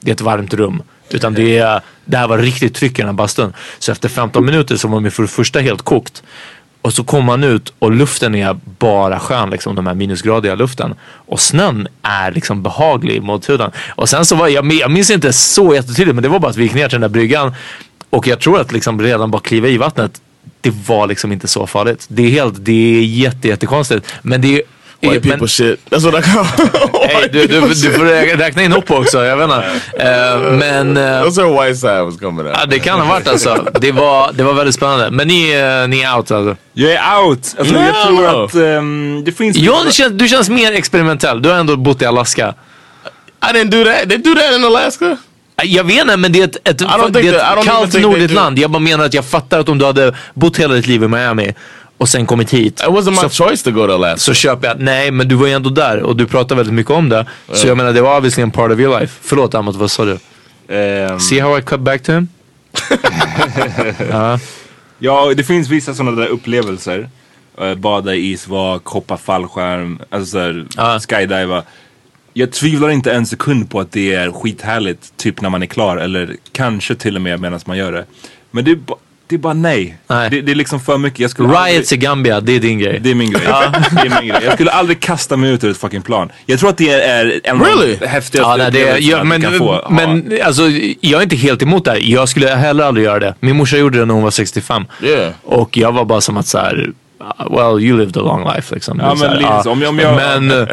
[0.00, 0.82] det är ett varmt rum.
[1.10, 3.52] Utan det, är, det här var riktigt tryck i den här bastun.
[3.78, 6.22] Så efter 15 minuter så var min för det första helt kokt.
[6.86, 10.94] Och så kommer man ut och luften är bara skön, liksom de här minusgradiga luften.
[11.02, 13.70] Och snön är liksom behaglig mot huden.
[13.88, 16.56] Och sen så var jag, jag minns inte så jättetydligt men det var bara att
[16.56, 17.54] vi gick ner till den där bryggan.
[18.10, 20.20] Och jag tror att liksom redan bara kliva i vattnet,
[20.60, 22.06] det var liksom inte så farligt.
[22.08, 24.14] Det är helt, det är jätte, jättekonstigt.
[24.22, 24.62] Men det är
[25.00, 25.90] White people men, shit.
[25.90, 26.44] That's what I call
[27.08, 29.64] Hey, du, du, du får rä- räkna in upp också, jag vet inte.
[29.98, 30.96] Eh, men...
[30.96, 32.56] eh, That's where white side was coming out.
[32.60, 33.66] ja, det kan ha varit alltså.
[33.80, 35.10] Det var, det var väldigt spännande.
[35.10, 35.50] Men ni,
[35.82, 36.56] eh, ni är out alltså.
[36.72, 37.54] Jag är out!
[37.58, 37.80] Alltså, No.
[37.80, 39.56] Jag tror att ehm, det finns...
[39.56, 41.42] Ja, du, känns, du känns mer experimentell.
[41.42, 42.54] Du har ändå bott i Alaska.
[43.50, 44.08] I didn't do that.
[44.08, 45.16] They do that in Alaska?
[45.62, 46.84] Jag vet inte, men det är ett, ett, det
[47.28, 48.58] är ett kallt nordligt land.
[48.58, 51.08] Jag bara menar att jag fattar att om du hade bott hela ditt liv i
[51.08, 51.54] Miami
[51.98, 52.80] och sen kommit hit.
[52.80, 54.16] It wasn't my så, choice to go to Alaska.
[54.18, 56.92] så köper jag, nej men du var ju ändå där och du pratar väldigt mycket
[56.92, 57.26] om det.
[57.52, 59.18] Så jag menar det var obviously en part of your life.
[59.22, 60.18] Förlåt Amat, vad sa du?
[60.74, 62.28] Ehm, See how I cut back to him?
[64.98, 67.08] Ja, det finns vissa sådana där upplevelser.
[67.60, 71.00] Eh, bada i isvak, hoppa fallskärm, alltså såhär, Ja.
[71.00, 71.62] skydiva.
[72.32, 75.96] Jag tvivlar inte en sekund på att det är skithärligt, typ när man är klar.
[75.96, 78.04] Eller kanske till och med medan man gör det.
[78.50, 78.78] Men det är,
[79.28, 79.96] det är bara nej.
[80.06, 80.30] Nej.
[80.30, 81.20] Det, det är liksom för mycket.
[81.20, 82.98] Jag skulle Riots i aldrig, Gambia, det är din grej.
[83.02, 83.42] det är min grej.
[83.90, 84.40] det är min grej.
[84.44, 86.32] Jag skulle aldrig kasta mig ut ur ett fucking plan.
[86.46, 87.92] Jag tror att det är en Really?
[87.94, 89.86] av de häftigaste Ja, nej, det, upplevelserna ja, men, kan få.
[89.90, 90.62] men alltså,
[91.00, 91.98] jag är inte helt emot det här.
[92.02, 93.34] Jag skulle heller aldrig göra det.
[93.40, 94.84] Min morsa gjorde det när hon var 65.
[95.02, 95.32] Yeah.
[95.44, 98.74] Och jag var bara som att så här, uh, well you lived a long life
[98.74, 98.98] liksom.
[99.00, 99.70] Ja, här, men lite så.
[99.70, 100.68] Om jag- men, uh,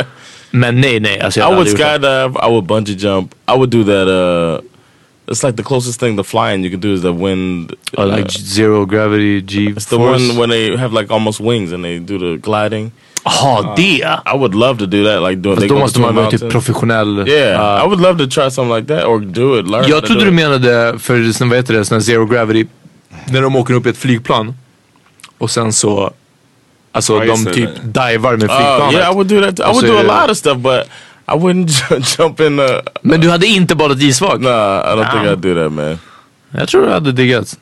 [0.52, 1.22] men nej nej.
[1.22, 2.26] Alltså, jag I would skydive.
[2.48, 3.32] I would bungee jump.
[3.54, 4.08] I would do that.
[4.08, 4.70] Uh,
[5.28, 7.74] it's like the closest thing to flying you can do is the wind.
[7.98, 10.30] Or uh, like zero gravity G it's the force.
[10.30, 12.92] one when they have like almost wings and they do the gliding.
[13.26, 14.04] Jaha, det!
[14.26, 15.22] I would love to do that.
[15.22, 15.56] Like doing.
[15.56, 17.28] Fast då måste man vara typ professionell.
[17.28, 19.68] Yeah, Uh, I would love to try something like that or do it.
[19.68, 19.86] Learn.
[19.90, 22.66] jag trodde du menade för vad heter det, sån zero gravity.
[23.32, 24.54] När de åker upp i ett flygplan.
[25.38, 26.12] Och sen så,
[26.92, 28.94] alltså de typ divar med Uh, flygplanet.
[28.94, 29.60] yeah, I would do that.
[29.60, 30.88] I would do a lot of stuff, but
[31.34, 31.70] I wouldn't
[32.18, 32.84] jump in the.
[33.02, 34.42] Men du hade inte badat isvak?
[34.42, 35.34] Nah, I don't think Damn.
[35.34, 36.00] I'd do that, man.
[36.52, 37.60] Jag tror du hade diggat.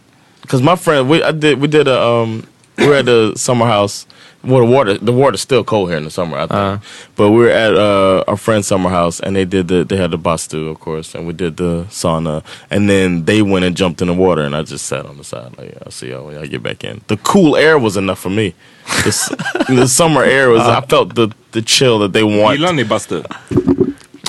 [0.47, 2.43] Cause my friend, we I did we did a um
[2.77, 4.05] we were at the summer house.
[4.43, 6.51] Well, the water the water's still cold here in the summer, I think.
[6.51, 6.77] Uh.
[7.15, 10.12] But we were at uh, our friend's summer house, and they did the they had
[10.12, 14.01] the bastu, of course, and we did the sauna, and then they went and jumped
[14.01, 16.38] in the water, and I just sat on the side like I'll see y'all when
[16.38, 17.01] I get back in.
[17.08, 18.56] The cool air was enough for me.
[19.04, 22.58] The, the summer air was I felt the the chill that they want.
[22.58, 23.23] Gillar ni bastu?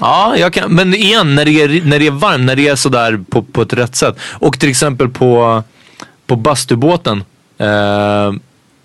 [0.00, 2.76] Ja, jag kan, men igen, när det är, när det är varmt, när det är
[2.76, 4.16] sådär på, på ett rätt sätt.
[4.40, 5.62] Och till exempel på,
[6.26, 7.24] på bastubåten.
[7.58, 8.32] Eh,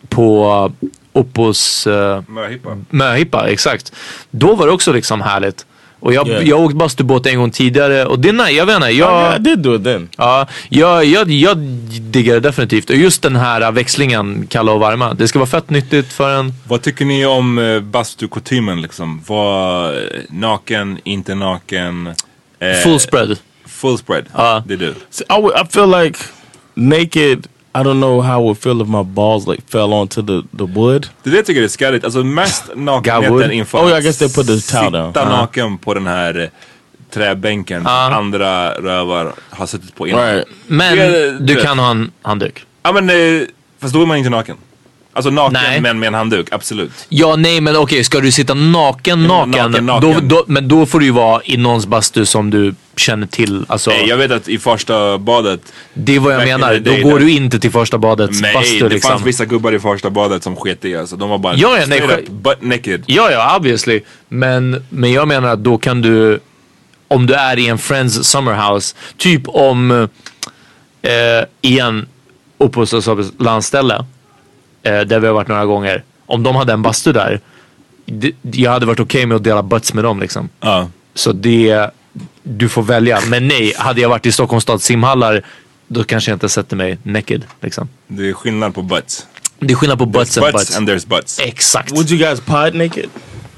[0.09, 0.71] på
[1.17, 2.77] Oppos eh, Möhippa.
[2.89, 3.91] möhippa, exakt.
[4.31, 5.65] Då var det också liksom härligt.
[5.99, 6.47] Och jag, Yeah.
[6.49, 8.87] jag har åkt bastubåt en gång tidigare och det är nej, jag vet inte.
[8.89, 10.09] Jag, Yeah, it then.
[10.17, 11.57] Ja, jag, jag, jag
[12.01, 12.89] diggar det definitivt.
[12.89, 15.13] Och just den här växlingen, kalla och varma.
[15.13, 16.53] Det ska vara fett nyttigt för en.
[16.67, 19.21] Vad tycker ni om eh, bastukutymen liksom?
[19.27, 19.99] Var eh,
[20.29, 22.07] naken, inte naken?
[22.59, 23.37] Eh, Full spread.
[23.65, 24.63] Full spread, Ja.
[24.67, 24.87] det är du.
[24.89, 26.19] I, would, I feel like
[26.73, 27.47] naked.
[27.81, 30.63] I don't know how I would feel if my balls like fell onto the, the
[30.63, 31.07] wood.
[31.23, 32.03] Det jag tycker är skärligt.
[32.03, 35.07] Alltså mest nakenheten inför Oh, yeah, I guess they put the towel down.
[35.13, 35.29] sitta Ja.
[35.29, 36.49] naken på den här eh,
[37.13, 37.81] träbänken.
[37.85, 38.13] Ja.
[38.15, 40.21] Andra rövar har suttit på innan.
[40.25, 40.47] Right.
[40.67, 42.65] Men Det du det- kan ha en handduk.
[42.83, 43.47] Ja men, eh,
[43.81, 44.57] fast då är man inte naken.
[45.17, 45.81] Alltså naken Nej.
[45.81, 46.91] men med en handduk, absolut.
[47.09, 50.13] Ja, nej men okej, ska du sitta naken, naken, naken, naken.
[50.13, 53.65] Då, då, men då får du ju vara i någons bastu som du känner till.
[53.67, 55.59] Alltså, Nej, jag vet att i första badet,
[55.93, 56.73] det är vad jag menar.
[56.75, 59.11] Då day går där- du inte till första badets nej bastu det liksom.
[59.11, 61.15] fanns vissa gubbar i första badet som sket i alltså.
[61.15, 63.03] De var bara Ja, ja, nej, up butt naked.
[63.05, 64.01] Ja, ja, obviously.
[64.29, 66.39] Men, men jag menar att då kan du,
[67.07, 69.91] om du är i en Friends Summerhouse, typ om,
[71.01, 71.11] eh,
[71.61, 72.07] igen,
[72.57, 74.05] uppehållstillståndslandställe,
[74.87, 76.03] eh, där vi har varit några gånger.
[76.25, 77.39] Om de hade en bastu där,
[78.05, 80.49] det, jag hade varit okej med att dela butts med dem liksom.
[80.59, 80.89] Ja.
[81.13, 81.89] Så det,
[82.43, 83.19] du får välja.
[83.27, 85.41] Men nej, hade jag varit i Stockholms stads simhallar,
[85.87, 87.89] då kanske jag inte sätter mig naked liksom.
[88.07, 89.27] Det är skillnad på butts.
[89.59, 90.77] Det är skillnad på butts and butts butts.
[90.77, 91.39] and there's butts.
[91.39, 91.91] Exakt.
[91.91, 93.09] Would you guys pod naked?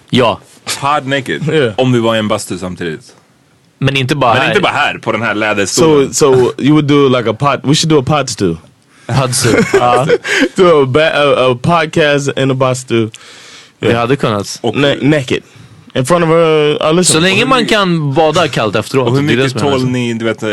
[0.10, 0.40] Ja,
[0.82, 1.50] Pod naked.
[1.50, 1.74] Yeah.
[1.78, 3.16] Om vi var i en bastu samtidigt.
[3.78, 4.50] men inte bara Men här.
[4.50, 6.14] inte bara här på den här läderstolen.
[6.14, 7.60] So so you would do like a pod.
[7.64, 8.58] We should do a pod stew.
[9.10, 9.50] Hudsu.
[9.74, 10.08] Ja,
[10.56, 13.10] Do a, ba- a, a podcast in a bastu.
[13.80, 14.60] vi hade kunnat.
[14.62, 15.44] och, Na- naked.
[15.96, 19.08] In front of a, a Så länge man kan bada kallt efteråt.
[19.10, 20.50] och hur mycket tål ni, du vet, eh,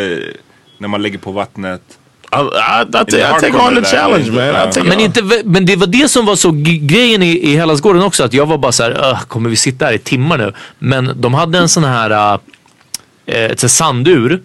[0.78, 1.82] när man ligger på vattnet?
[2.32, 4.68] I, I, I, I take on the challenge, man.
[4.68, 8.02] I take Men, inte, men det var det som var så grejen i, i Hellasgården
[8.02, 8.24] också.
[8.24, 10.52] Att jag var bara så här, "Ugh, kommer vi sitta här i timmar nu?
[10.78, 12.10] Men de hade en sån här
[13.26, 14.42] äh, ett sandur.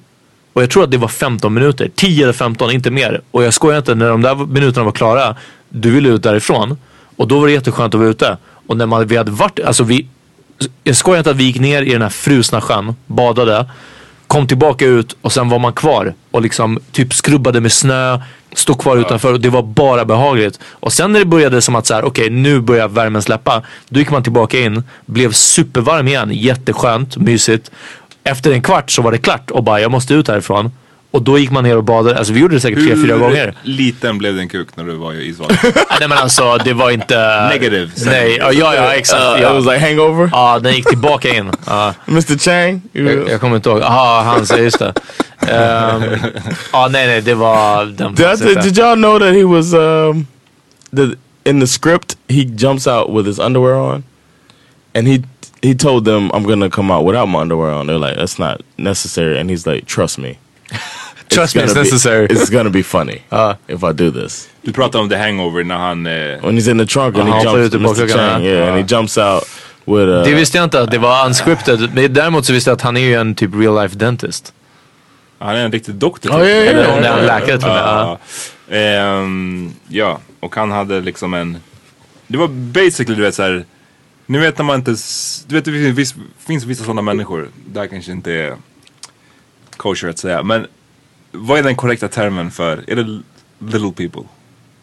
[0.54, 1.92] Och jag tror att det var 15 minuter.
[1.96, 3.22] 10 eller 15, inte mer.
[3.32, 5.36] Och jag skojar inte, när de där minuterna var klara,
[5.70, 6.78] du ville ut därifrån.
[7.16, 8.38] Och då var det jätteskönt att vara ute.
[8.68, 10.08] Och när man, vi hade varit, alltså vi,
[10.84, 13.66] jag skojar inte att vi gick ner i den här frusna sjön, badade,
[14.28, 18.20] kom tillbaka ut och sen var man kvar och liksom typ skrubbade med snö,
[18.54, 20.60] stod kvar utanför och det var bara behagligt.
[20.64, 24.00] Och sen när det började som att så här, okej nu börjar värmen släppa, då
[24.00, 27.72] gick man tillbaka in, blev supervarm igen, jätteskönt, mysigt.
[28.24, 30.72] Efter en kvart så var det klart och bara jag måste ut härifrån.
[31.14, 33.54] Och då gick man ner och badade, alltså vi gjorde det säkert tre, fyra gånger.
[33.64, 35.60] liten blev din kuk när du var i isvattnet?
[36.00, 37.48] Nej men alltså det var inte...
[37.50, 37.90] Negative.
[38.06, 39.22] Nej, ja ja, ja exakt.
[39.22, 39.54] Uh, It Ja.
[39.54, 40.30] was like hangover.
[40.32, 41.52] Ja, den gick tillbaka in.
[41.66, 41.94] Ja.
[42.08, 42.38] Mr.
[42.38, 42.82] Chang.
[42.92, 43.80] Jag, jag kommer inte ihåg.
[43.80, 44.94] Jaha, han säger just det.
[45.48, 46.04] Ehm,
[46.74, 48.16] Ja, nej, nej, det var den.
[48.16, 50.28] did, I- did y'all know that he was um,
[50.96, 51.16] the
[51.50, 54.04] in the script he jumps out with his underwear on,
[54.96, 55.24] and he
[55.62, 57.88] he told them I'm gonna come out without my underwear on.
[57.88, 60.38] They're like that's not necessary, and he's like trust me.
[61.30, 62.26] Trust me, it's gonna be- necessary.
[62.26, 63.54] it's gonna be funny Uh.
[63.68, 64.50] if I do this.
[64.62, 66.06] Du pratade om The Hangover när han...
[66.08, 66.12] Eh,
[66.46, 68.08] When he's in the trunk and he jumps, Mr.
[68.08, 69.44] Chang, yeah, and he jumps out
[69.86, 71.90] with uh, Det visste jag inte att det var unscripted.
[71.94, 74.54] Men däremot så visste jag att han är ju en typ real life dentist.
[75.40, 76.30] han är en riktig doktor.
[76.30, 77.26] Oh, yeah, yeah, Eller yeah, om en yeah.
[77.26, 77.74] läkare till och
[78.70, 79.72] med.
[79.88, 81.58] Ja, och han hade liksom en...
[82.28, 83.66] Det var basically du vet såhär...
[84.32, 84.96] Nu vet när man inte...
[85.48, 87.50] Du vet det finns, finns vissa sådana människor.
[87.68, 88.56] Det här kanske inte är
[89.78, 90.44] kosher att säga.
[90.44, 90.68] Men
[91.32, 92.84] vad är den korrekta termen för...
[92.88, 93.22] Är det
[93.60, 94.30] little people?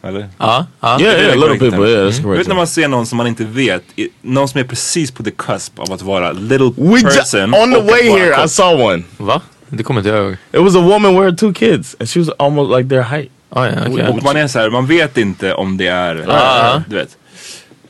[0.02, 0.28] Eller?
[0.38, 1.00] Ja, ja.
[1.00, 1.88] Yeah, yeah, little people.
[1.88, 2.11] Yeah, termen?
[2.12, 2.40] that's Du correct.
[2.40, 3.82] vet när man ser någon som man inte vet.
[4.22, 7.54] Någon som är precis på the cusp av att vara little We person.
[7.54, 8.44] on the way here.
[8.44, 9.02] I saw one.
[9.16, 9.40] Va?
[9.68, 10.32] Det kommer inte jag ihåg.
[10.52, 13.30] It was a woman with two kids, and she was almost like their height.
[13.50, 14.08] Ah, ja, okej.
[14.08, 16.82] Och man är så här, man vet inte om det är, Ah.
[16.88, 17.16] du vet.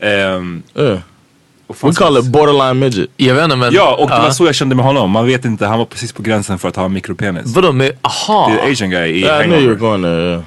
[0.00, 0.98] Ehm, Yeah.
[1.82, 3.10] We call it borderline midget.
[3.16, 3.74] Jag vet inte men...
[3.74, 5.10] Ja, och det var så jag kände med honom.
[5.10, 7.42] Man vet inte, han var precis på gränsen för att ha en mikropenis.
[7.46, 7.92] Vadå med...
[8.02, 8.48] Aha!
[8.54, 10.22] Det är asian guy i Yeah, I knew you were going there.
[10.30, 10.42] Yeah.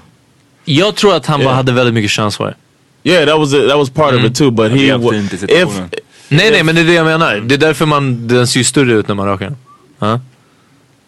[0.65, 1.55] Jag tror att han bara Yeah.
[1.55, 2.55] hade väldigt mycket könshår.
[3.03, 3.69] Yeah, that was it.
[3.69, 4.51] That was part of it too.
[4.51, 5.89] But he, if situationen.
[6.27, 7.35] Nej, nej, men det är det jag menar.
[7.35, 9.57] Det är därför man, den ser större ut när man rakar den.
[9.99, 10.19] Ja.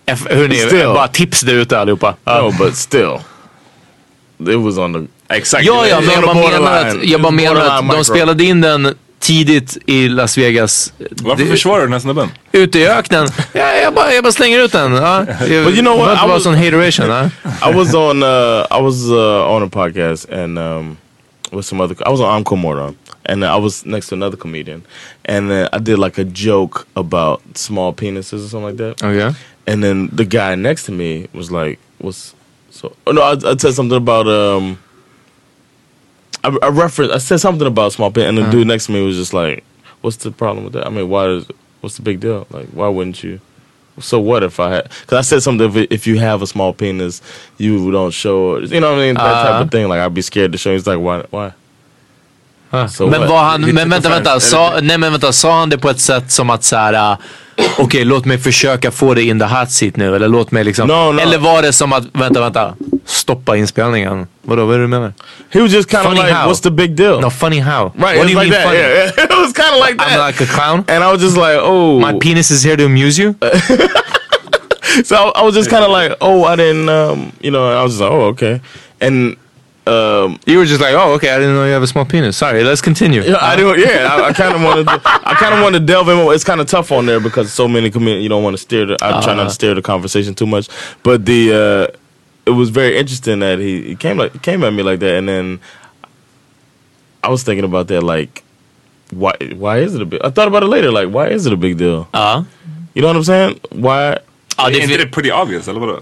[0.06, 0.86] F- Hörni, Still.
[0.86, 2.16] bara tips där ute allihopa.
[2.24, 2.42] Ja.
[2.42, 3.18] no, but still,
[4.40, 5.36] it was on the.
[5.36, 5.66] Exakt.
[5.66, 8.96] Ja, ja, men jag bara menar att, jag bara menar att de spelade in den
[9.24, 10.94] tidigt i Las Vegas.
[11.22, 12.30] Varför Det- försvarar du den här snubben?
[12.52, 13.28] Ute i öknen.
[13.54, 14.94] Ja, jag, bara, jag bara slänger ut den.
[14.94, 15.26] Ja.
[15.40, 16.18] But you know what?
[16.18, 17.10] I was- sån hateration.
[17.10, 17.30] Ja.
[17.70, 18.24] I was on.
[18.24, 18.30] Uh,
[18.80, 20.98] I was uh, on a podcast and um,
[21.52, 21.96] with some other.
[22.08, 22.96] I was on Encore Mordon,
[23.30, 24.82] and I was next to another comedian,
[25.30, 29.04] and uh, I did like a joke about small penises or something like that.
[29.04, 29.36] Okay.
[29.68, 32.34] And then the guy next to me was like, "Was
[32.72, 34.78] so?" Oh no, I, I said something about um.
[36.44, 37.14] I, I referenced.
[37.14, 39.64] I said something about small penis, and the dude next to me was just like,
[40.02, 40.86] "What's the problem with that?
[40.86, 41.28] I mean, why?
[41.30, 41.46] Is,
[41.82, 42.48] what's the big deal?
[42.52, 43.40] Like, why wouldn't you?"
[44.00, 44.84] So what if I had?
[45.02, 45.70] Because I said something.
[45.76, 47.22] If, if you have a small penis,
[47.58, 48.58] you don't show.
[48.58, 49.16] You know what I mean?
[49.16, 49.64] That type Uh.
[49.64, 49.88] of thing.
[49.88, 50.74] Like I'd be scared to show.
[50.74, 51.22] He's like, "Why?
[51.30, 51.54] Why?"
[52.90, 53.30] So men what?
[53.30, 54.40] var han, men vänta, vänta.
[54.40, 57.18] Sa, nej men vänta, sa han det på ett sätt som att så här, äh,
[57.78, 60.16] okej låt mig försöka få dig in the hot seat nu.
[60.16, 60.88] Eller låt mig liksom.
[60.88, 61.20] No, no.
[61.20, 62.74] Eller var det som att, vänta, vänta.
[63.06, 64.28] Stoppa inspelningen.
[64.42, 65.14] Vadå, vad är det du menar?
[65.50, 66.50] He was just kind of like, how?
[66.52, 67.84] "What's the big deal?" No, funny how?
[67.84, 68.64] Right, What it do was you like mean that.
[68.64, 68.80] funny?
[68.80, 69.24] Yeah, yeah.
[69.30, 70.12] it was kind of like that.
[70.12, 70.86] I'm like a clown?
[70.88, 73.36] and I was just like, "Oh, My penis is here to amuse you?
[75.04, 77.84] so I, I was just kind of like, oh, I didn't, um, you know, I
[77.84, 78.62] was just like, oh, okay.
[79.02, 79.36] And
[79.86, 82.38] um, You were just like, oh, okay, I didn't know you have a small penis.
[82.38, 83.22] Sorry, let's continue.
[83.22, 83.78] Yeah, I do.
[83.80, 84.86] Yeah, I, I kind of wanted.
[84.86, 86.18] To, I kind of want to delve in.
[86.34, 88.24] It's kind of tough on there because so many comedians.
[88.24, 88.86] You don't want to steer.
[88.86, 90.70] The, I'm trying not to steer the conversation too much.
[91.04, 91.98] But the uh,
[92.46, 95.28] it was very interesting that he, he came like came at me like that, and
[95.28, 95.60] then
[97.24, 98.04] I was thinking about that.
[98.04, 98.44] Like,
[99.12, 99.34] why?
[99.56, 100.22] Why is it a big?
[100.24, 100.92] I thought about it later.
[100.92, 102.08] Like, why is it a big deal?
[102.14, 102.44] Ja.
[102.94, 103.60] You know what I'm saying?
[103.72, 104.18] Why?
[104.58, 106.00] Ja, Är det, inte det pretty obvious eller vadå?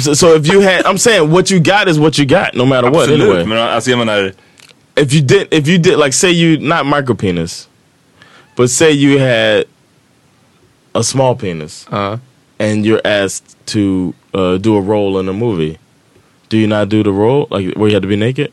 [0.00, 2.66] So, so if you had, I'm saying what you got is what you got, no
[2.66, 3.08] matter what.
[3.08, 4.32] Absolut, Anyway, men alltså jag menar,
[4.96, 7.68] if you did, if you did, like, say you not micro penis,
[8.56, 9.66] but say you had
[10.94, 12.18] a small penis, Ja.
[12.58, 15.78] and you're asked to uh, do a role in a movie,
[16.48, 18.52] do you not do the role like where you have to be naked?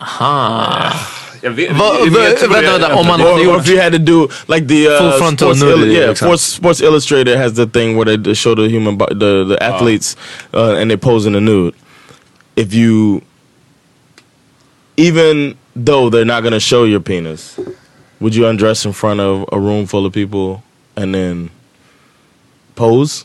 [0.00, 0.92] jag
[1.42, 3.80] vet, Va- men va- jag tror vänta, vänta, om man- Or, hade gjort- if you
[3.80, 6.28] had to do like the uh, Full frontal sports nudity, yeah, liksom.
[6.28, 10.16] sports, sports Illustrator has the thing where they show the human bo- the the athletes
[10.54, 11.74] uh, and they pose in the nude.
[12.56, 13.22] If you
[14.96, 17.58] even though they're not going to show your penis,
[18.20, 20.62] would you undress in front of a room full of people
[20.96, 21.50] and then
[22.74, 23.24] pose?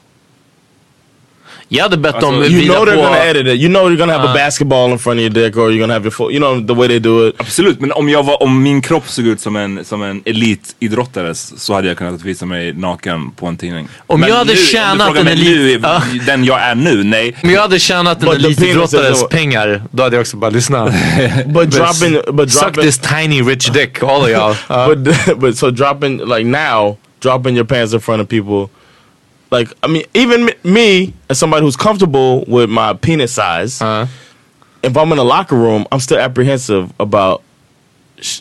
[1.76, 3.02] Jag hade bett Alltså, dem you You know they're på...
[3.02, 3.62] gonna edit it.
[3.62, 4.34] You know you're gonna have a Uh.
[4.34, 6.32] basketball in front of your dick, or you're gonna have your foot.
[6.34, 7.36] You know the way they do it.
[7.38, 11.36] Absolut, men om, jag var, om min kropp såg ut som en, som en elitidrottare
[11.36, 13.88] så hade jag kunnat visa mig naken på en tidning.
[14.08, 16.02] Om Men jag hade nu, tjänat en elit- nu, Ja.
[16.26, 17.36] den jag är nu, nej.
[17.44, 20.94] Om jag hade tjänat en elitidrottares pengar, då hade jag också bara lyssnat.
[21.46, 24.56] But dropping, but Suck dropping, this tiny rich dick, all of y'all.
[24.70, 24.88] Ja.
[24.96, 28.70] but but so dropping like now, dropping your pants in front of people.
[29.52, 34.08] Like I mean, even me- as somebody who's comfortable with my penis size, Ja.
[34.82, 37.42] if I'm in a locker room, I'm still apprehensive about,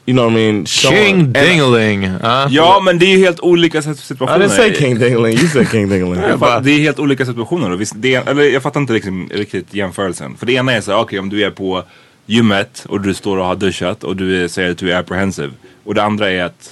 [0.07, 0.67] you know what I mean?
[0.67, 2.03] King dingeling.
[2.23, 2.47] Ja.
[2.51, 4.39] Ja, men det är ju helt olika I situationer.
[4.47, 5.39] didn't say king dingling.
[5.39, 6.21] You said king dingling.
[6.23, 7.71] Jag fattar, det är helt olika situationer.
[7.77, 10.37] Visst, det, eller jag fattar inte liksom, riktigt jämförelsen.
[10.37, 11.83] För det ena är så här, okej om du är på
[12.27, 15.53] gymmet och du står och har duschat och du är, säger att du är apprehensive.
[15.85, 16.71] Och det andra är att,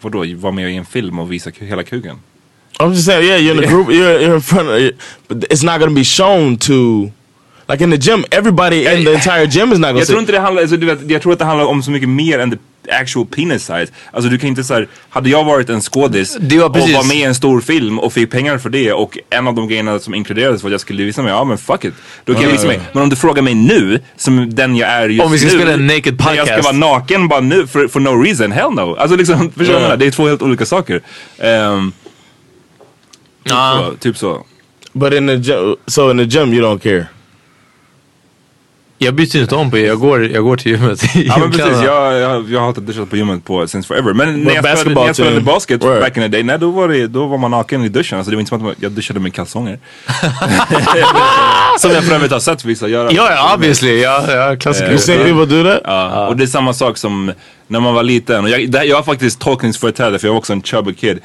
[0.00, 2.16] vadå, vara med i en film och visa hela kuken.
[2.82, 4.92] I'm just saying, yeah, you're in a group, you're, you're in front of,
[5.28, 7.10] but it's not going to be shown to,
[7.68, 10.12] like in the gym, everybody in the entire gym is not going to Jag see.
[10.12, 12.08] tror inte det handlar, alltså, du vet, jag tror att det handlar om så mycket
[12.08, 12.56] mer än the
[12.90, 13.86] actual penis size.
[14.12, 16.94] Alltså du kan inte såhär, hade jag varit en skådis var och precis.
[16.96, 19.68] var med i en stor film och fick pengar för det och en av de
[19.68, 21.94] grejerna som inkluderades var att jag skulle visa mig, ja men fuck it.
[22.24, 22.80] Då kan jag visa mig.
[22.92, 25.54] Men om du frågar mig nu, som den jag är just Om vi ska nu.
[25.54, 26.64] spela en naked när Jag ska podcast.
[26.80, 28.96] vara naken bara nu for, for no reason, hell no.
[28.98, 29.96] Alltså liksom, förstår du menar?
[29.96, 31.00] Det är två helt olika saker.
[31.38, 31.92] Um,
[33.44, 33.90] Ja.
[33.90, 34.44] så, typ så.
[34.92, 37.06] But in the gym, so in the gym you don't care.
[38.98, 41.82] Jag byter inte om på er, jag går, jag går till gymmet Ja men precis,
[41.84, 44.12] jag, jag, jag har inte duschat på gymmet på since forever.
[44.12, 46.00] Men när jag spelade, när jag spelade basket Right.
[46.00, 48.18] back in the day, nej, då, var det, då var man naken i duschen.
[48.18, 49.78] Alltså, det var inte som att jag duschade med kalsonger.
[51.78, 53.12] som jag för övrigt har sett vissa göra.
[53.12, 54.00] Ja, ja, obviously.
[54.00, 54.90] Ja, ja, klassiker.
[54.90, 55.80] You seen people do that?
[55.84, 57.32] Ja, och det är samma sak som
[57.66, 58.44] när man var liten.
[58.44, 61.18] Och jag, det, jag har faktiskt tolkningsföreträde för jag var också en chubby kid.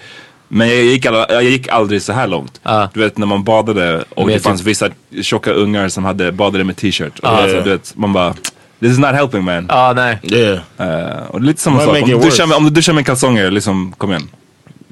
[0.47, 2.59] Men jag gick, alla, jag gick aldrig så här långt.
[2.63, 2.89] Ja.
[2.93, 4.89] Du vet när man badade och det fanns vissa
[5.21, 7.19] tjocka ungar som hade badade med t-shirt.
[7.23, 7.29] Ja.
[7.29, 8.33] alltså, du vet, man bara,
[8.79, 9.65] this is not helping man.
[9.69, 10.19] Ja, nej.
[10.23, 10.59] Yeah.
[10.77, 12.01] Eh, och lite samma sak.
[12.03, 14.29] Om du, duschar med, om du duschar med kalsonger, liksom kom igen.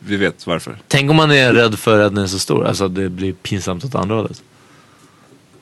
[0.08, 0.78] Vi vet varför.
[0.88, 3.34] Tänk om man är rädd för att den är så stor, alltså att det blir
[3.34, 4.42] pinsamt åt andra hållet.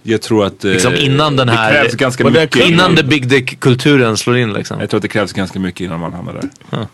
[0.04, 2.56] Jag tror att eh, Liksom innan den här- det krävs ganska mycket.
[2.56, 4.80] Innan the big dick-kulturen slår in liksom.
[4.80, 6.88] Jag tror att det krävs ganska mycket innan man hamnar där.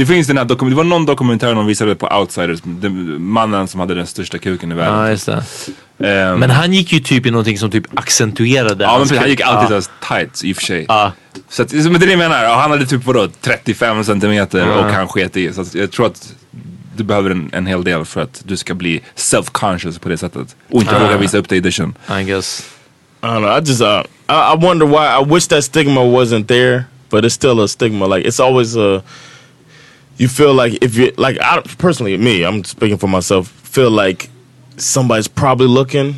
[0.00, 3.68] Det finns den här dokument, det var någon dokumentär de visade på Outsiders, den, mannen
[3.68, 5.10] som hade den största kuken i Ja, världen.
[5.10, 5.42] just det.
[6.08, 9.28] Ehm, Men han gick ju typ i någonting som typ accentuerade Ja men precis, han
[9.28, 9.82] gick alltid ja.
[9.82, 10.84] så tights i och för sig.
[10.88, 11.12] Ja.
[11.48, 14.58] Så att, men det är det jag menar, Ja, han hade typ vadå 35 centimeter
[14.58, 14.74] Ja.
[14.74, 15.52] och han sket i.
[15.52, 16.34] Så att jag tror att
[16.96, 20.56] du behöver en, en hel del för att du ska bli self-conscious på det sättet.
[20.70, 20.98] Och inte Ja.
[21.06, 21.94] våga visa upp dig i duschen.
[22.20, 22.62] I guess.
[23.22, 23.58] I don't know.
[23.58, 25.22] I just uh, I, I wonder why.
[25.22, 28.06] I wish that stigma wasn't there, but it's still a stigma.
[28.06, 29.02] Like it's always a.
[30.20, 33.48] You feel like if you like, I personally, me, I'm speaking for myself.
[33.76, 34.28] Feel like
[34.76, 36.14] somebody's probably looking,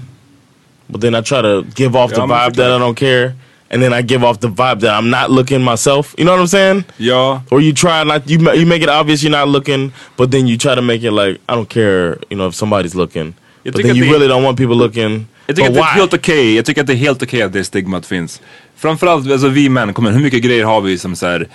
[0.90, 3.36] but then I try to give off the I'm vibe that I don't care,
[3.70, 6.14] and then I give off the vibe that I'm not looking myself.
[6.18, 6.84] You know what I'm saying?
[6.98, 7.42] Yeah.
[7.52, 10.56] Or you try not you you make it obvious you're not looking, but then you
[10.58, 12.18] try to make it like I don't care.
[12.28, 13.34] You know if somebody's looking,
[13.64, 15.26] Jag but then you det- really don't want people looking.
[15.46, 17.52] Jag tycker att det är helt okej, jag tycker att det är helt okej att
[17.52, 18.40] det stigmat finns.
[18.76, 21.48] Framförallt, alltså vi män, kom igen, hur mycket grejer har vi som så här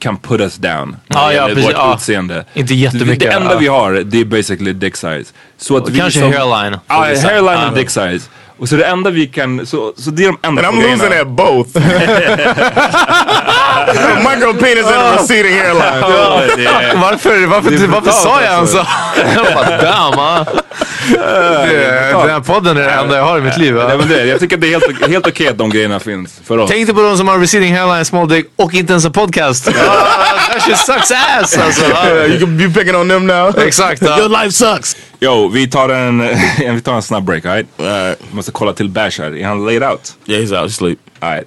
[0.00, 0.96] kan put us down?
[1.06, 1.94] när Ja, precis, Vårt ja.
[1.94, 2.44] utseende.
[2.54, 3.58] Inte jättemycket, Det enda ja.
[3.58, 5.24] vi har, det är basically dick size.
[5.58, 7.26] Så att Och vi kanske som- hairline för Ja, vissa.
[7.28, 8.20] hairline och dick size.
[8.58, 10.98] Och så det enda vi kan, så, så det är de enda And I'm losing
[11.08, 11.20] grejerna.
[11.20, 11.76] at both.
[14.28, 17.00] Micro penis and a receding hairline.
[17.00, 18.86] Varför, sa jag alltså.
[19.16, 19.44] ens så?
[19.82, 20.44] Damn, ah.
[21.08, 23.74] Den här podden är det enda jag har i mitt liv.
[23.74, 23.84] va?
[23.88, 26.40] Nej, men det, jag tycker att det är helt, helt okej att de grejerna finns
[26.44, 26.70] för oss.
[26.70, 29.68] Tänk inte på de som har receding hairline, small dick och inte ens en podcast.
[29.68, 29.72] Ah,
[30.52, 31.84] that shit sucks ass alltså.
[31.90, 33.58] Yeah, you can be picking on them now.
[33.58, 34.02] Exakt.
[34.02, 34.18] ja.
[34.18, 34.96] Your life sucks.
[35.20, 36.18] Yo, vi tar en,
[36.74, 37.66] vi tar en snabb break, alright?
[37.80, 37.86] Uh,
[38.30, 39.36] måste kolla till Bash här.
[39.36, 40.12] Är han laid out?
[40.26, 40.70] Yeah, he's out.
[40.70, 40.98] He's asleep.
[41.20, 41.46] Alright.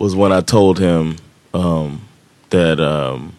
[0.00, 1.16] was when I told him
[1.54, 2.00] um,
[2.50, 3.32] that um,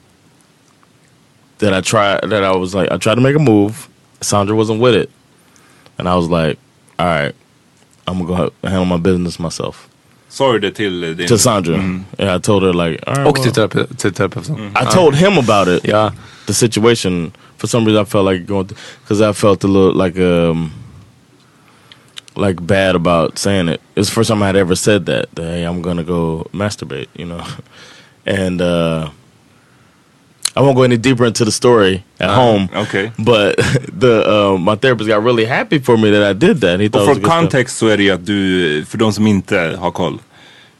[1.59, 3.87] that I tried that I was like I tried to make a move.
[4.21, 5.09] Sandra wasn't with it,
[5.97, 6.57] and I was like,
[6.99, 7.33] "All right,
[8.07, 9.87] I'm gonna go handle my business myself."
[10.29, 11.27] Sa du det till eh, din...
[11.27, 12.03] To Sandra, Mm.
[12.17, 14.71] yeah, I told her like, all right, Och till well- terape- till terapeuten.
[14.77, 15.85] I told him about it.
[15.85, 16.11] Yeah.
[16.45, 17.33] The situation.
[17.57, 18.69] For some reason, I felt like going
[19.03, 20.71] because I felt a little like um
[22.35, 23.81] like bad about saying it.
[23.95, 25.25] It's the first time I had ever said that.
[25.35, 27.07] that hey, I'm gonna go masturbate.
[27.15, 27.43] You know,
[28.25, 29.09] and uh
[30.55, 32.69] I won't go any deeper into the story at Uh, home.
[32.75, 33.11] okay.
[33.17, 33.55] But
[33.99, 36.79] the uh, my therapist got really happy for me that I did that.
[36.79, 39.77] He thought Och från kontext så är det ju att du, för de som inte
[39.79, 40.19] har koll.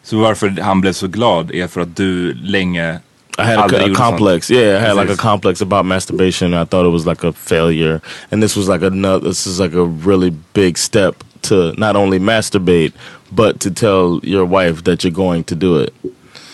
[0.04, 3.00] Så varför han blev så glad är för att du länge
[3.38, 4.52] I had a, a complex.
[4.52, 6.54] Yeah, I had like a complex about masturbation.
[6.54, 9.30] I thought it was like a failure, and this was like another.
[9.30, 12.94] This is like a really big step to not only masturbate,
[13.32, 15.94] but to tell your wife that you're going to do it.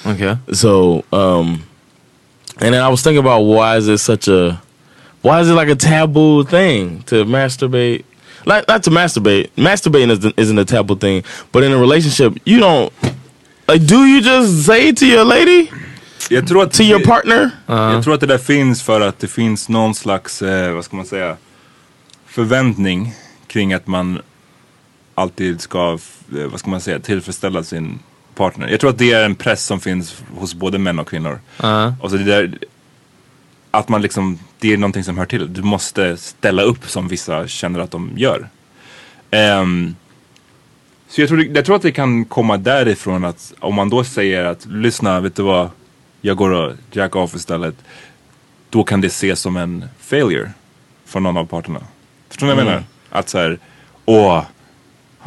[0.05, 0.37] Okay.
[0.53, 1.63] So, um,
[2.59, 4.61] and then I was thinking about why is it such a,
[5.21, 8.03] why is it like a taboo thing to masturbate?
[8.45, 9.49] Like not to masturbate.
[9.57, 12.93] Masturbating isn't, isn't a taboo thing, but in a relationship, you don't.
[13.67, 15.69] Like, do you just say to your lady?
[16.29, 17.51] Jag tror att to your partner?
[17.67, 20.95] Jag tror att det där finns för att det finns någon slags, eh, vad ska
[20.95, 21.37] man säga,
[22.25, 23.13] förväntning
[23.47, 24.21] kring att man
[25.17, 25.97] alltid ska,
[26.37, 27.99] eh, vad ska man säga, tillfredsställa sin
[28.35, 28.67] partner.
[28.67, 31.39] Jag tror att det är en press som finns hos både män och kvinnor.
[31.61, 31.95] Ja.
[32.01, 32.57] Och så det där,
[33.71, 35.53] att man liksom, det är någonting som hör till.
[35.53, 38.49] Du måste ställa upp som vissa känner att de gör.
[39.31, 39.95] Ehm,
[41.09, 44.43] så jag tror, jag tror att det kan komma därifrån att om man då säger
[44.45, 45.69] att lyssna, vet du vad,
[46.21, 47.75] jag går och jack off istället.
[48.69, 50.51] Då kan det ses som en failure
[51.05, 51.79] från någon av parterna.
[52.29, 52.73] Förstår ni vad jag Mm.
[53.09, 53.19] menar?
[53.19, 53.59] Att så här,
[54.05, 54.43] åh,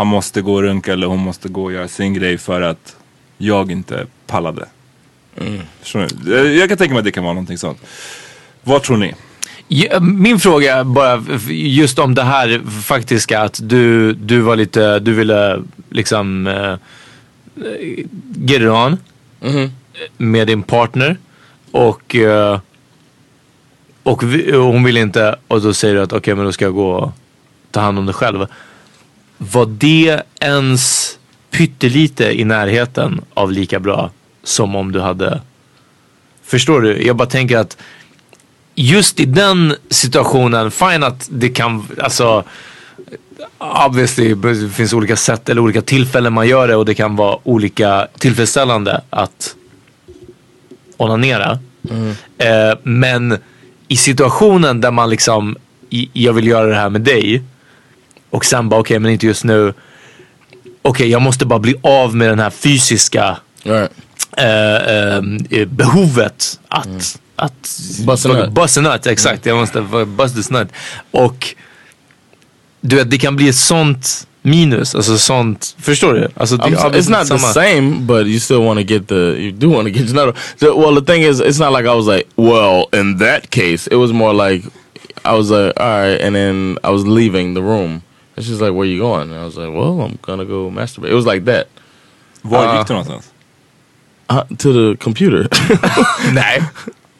[0.00, 2.96] han måste gå och runka eller hon måste gå och göra sin grej för att
[3.38, 4.66] jag inte pallade.
[5.82, 6.06] Förstår ni?
[6.32, 7.78] Jag- Jag kan tänka mig att det kan vara någonting sånt.
[8.62, 9.14] Vad tror ni?
[10.00, 15.62] Min fråga bara just om det här faktiska att du, du var lite, du ville
[15.90, 16.76] liksom uh,
[18.36, 18.96] get it on
[20.16, 21.16] med din partner
[21.70, 22.60] och, eh,
[24.02, 26.64] och, vi, och hon vill inte och då säger du att okej men då ska
[26.64, 27.12] jag gå och
[27.70, 28.46] ta hand om dig själv.
[29.42, 31.18] Var det ens
[31.50, 34.10] pyttelite i närheten av lika bra
[34.42, 35.40] som om du hade...
[36.44, 37.06] Förstår du?
[37.06, 37.76] Jag bara tänker att
[38.74, 42.44] just i den situationen, fine att det kan, alltså
[43.86, 47.38] obviously det finns olika sätt eller olika tillfällen man gör det och det kan vara
[47.42, 49.56] olika tillfredsställande att
[50.96, 51.58] onanera.
[52.38, 53.38] Eh, men
[53.88, 55.56] i situationen där man liksom,
[56.12, 57.42] jag vill göra det här med dig
[58.30, 59.74] och sen bara okej men inte just nu.
[60.82, 63.36] Okej jag måste bara bli av med den här fysiska
[64.36, 64.76] eh,
[65.58, 68.50] eh, behovet att, att Bust a nut.
[68.52, 69.46] Bust a nut, exakt.
[69.46, 70.68] Jag måste bust this nut.
[71.10, 71.54] Och
[72.80, 76.28] du vet det kan bli ett sånt minus, alltså sånt, förstår du?
[76.36, 77.52] Alltså, det, I'm, ja, s- it's not the samma.
[77.52, 80.34] same, but you still want to get the you do want to get another.
[80.56, 83.86] So, well, the thing is, it's not like I was like, well, in that case,
[83.90, 84.64] it was more like
[85.24, 88.02] I was like, all right, and then I was leaving the room.
[88.40, 89.30] And she's like, where you going?
[89.30, 91.10] And I was like, well, I'm gonna go masturbate.
[91.10, 91.66] It was like that.
[92.42, 93.32] Var gick du någonstans?
[94.30, 95.48] Uh, to the computer.
[96.32, 96.62] Nej.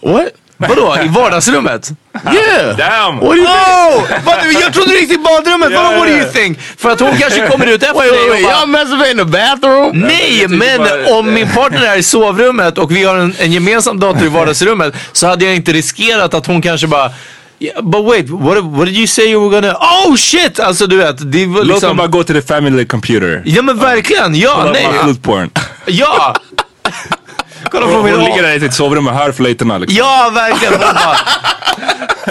[0.01, 0.33] What?
[0.57, 1.91] Vadå, i vardagsrummet?
[2.25, 2.77] Yeah.
[2.77, 3.19] Damn!
[3.21, 4.61] What do you Oh!
[4.63, 6.61] Jag trodde du gick till badrummet, Ja, vadå what do you think?
[6.61, 9.25] För att hon kanske kommer ut efter Wait, dig och bara- Y'all masturbate in the
[9.25, 10.01] bathroom?
[10.01, 10.81] Nej, men
[11.19, 14.95] om min partner är i sovrummet och vi har en, en gemensam dator i vardagsrummet
[15.13, 17.11] så hade jag inte riskerat att hon kanske bara
[17.63, 19.77] Yeah, but wait, what, what did you say you were gonna...
[19.81, 20.61] Oh shit!
[20.61, 21.89] Alltså du vet, det var Låt liksom...
[21.89, 23.43] dem bara gå till the family computer.
[23.45, 24.87] Ja men verkligen, ja, Kolla nej.
[24.87, 25.51] på foodporn.
[25.87, 26.35] Ja!
[27.71, 29.99] Kolla på min hon ligger där i sitt sovrum och hör flöjterna liksom.
[29.99, 30.75] Ja, verkligen.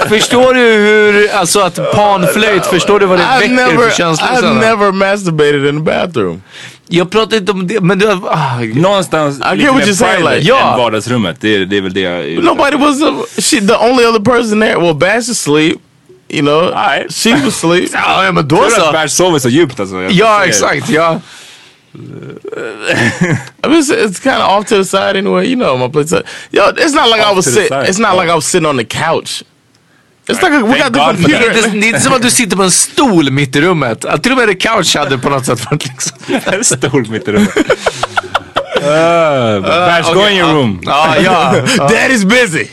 [0.09, 4.29] Förstår du hur, alltså att panflöjt, förstår du vad det I've väcker never, för känslor?
[4.29, 6.41] I've never masturbated in the bathroom.
[6.91, 8.07] Jag pratar inte om det, men du...
[8.11, 11.41] Ah, Någonstans I get what you're saying, like- än vardagsrummet.
[11.41, 12.43] Det det är väl det jag...
[12.43, 14.77] Nobody was uh, she, the only other person there.
[14.77, 15.77] Well, Bash is asleep.
[16.31, 16.71] You know,
[17.09, 17.89] she was asleep.
[17.93, 18.93] Ja, ja, men då Tur att.
[18.93, 20.01] Bärs sover så djupt alltså.
[20.09, 20.89] Ja, exakt.
[20.89, 21.19] Ja.
[21.93, 25.47] I mean, it's, it's kind of off to the side anyway.
[25.47, 26.11] You know, my place.
[26.51, 27.69] Yo, it's not like I Off was to the sit.
[27.69, 27.89] side.
[27.89, 29.43] It's not like I was sitting on the couch.
[30.29, 31.65] It's like a, we got the God for Det är, computer.
[31.67, 34.05] inte, det är inte som att du sitter på en stol mitt i rummet.
[34.05, 36.17] Att till och med en couch hade på något sätt varit liksom...
[36.53, 37.57] En stol mitt i rummet.
[38.81, 40.55] Uh, Bärs, go okej, in your ja.
[40.55, 40.81] room.
[40.85, 41.55] Ja, ja.
[41.77, 41.87] ja.
[41.89, 42.65] Daddy's busy.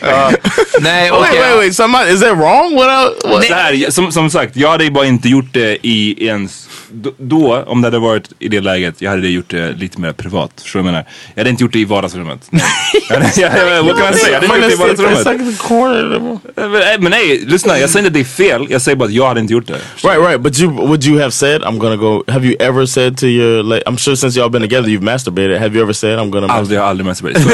[0.80, 1.40] Nej, Wait, okej.
[1.40, 1.74] wait, wait.
[1.76, 2.74] Somebody, is that wrong?
[2.76, 2.88] What?
[2.88, 3.44] I, what?
[3.46, 6.68] Så här, som, som sagt, jag hade bara inte gjort det i ens...
[7.18, 10.50] Då, om det hade varit i det läget, jag hade gjort det lite mer privat.
[10.62, 11.08] Förstår du vad jag menar?
[11.34, 12.48] Jag hade inte gjort det i vardagsrummet.
[13.08, 14.42] jag hade, jag, vad kan man säga?
[14.42, 15.58] Jag hade inte gjort det i vardagsrummet.
[15.58, 16.38] corner.
[16.54, 17.78] Men, nej, men nej, lyssna.
[17.78, 18.66] Jag säger inte att det är fel.
[18.70, 19.72] Jag säger bara att jag hade inte gjort det.
[20.08, 20.40] Right, right.
[20.40, 22.24] But you would you have said I'm gonna go?
[22.28, 23.62] Have you ever said to your?
[23.62, 25.58] Like, I'm sure since y'all been together, you've masturbated.
[25.58, 26.46] Have you ever said I'm gonna?
[26.46, 27.46] Aldrig, jag har aldrig masturberat.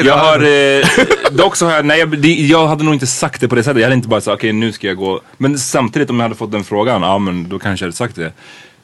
[0.04, 0.86] Jag har, eh,
[1.30, 3.80] dock så har jag, nej jag, hade nog inte sagt det på det sättet.
[3.80, 5.20] Jag hade inte bara sagt okej nu ska jag gå.
[5.36, 8.16] Men samtidigt om jag hade fått den frågan, ja men då kanske jag hade sagt
[8.16, 8.32] det.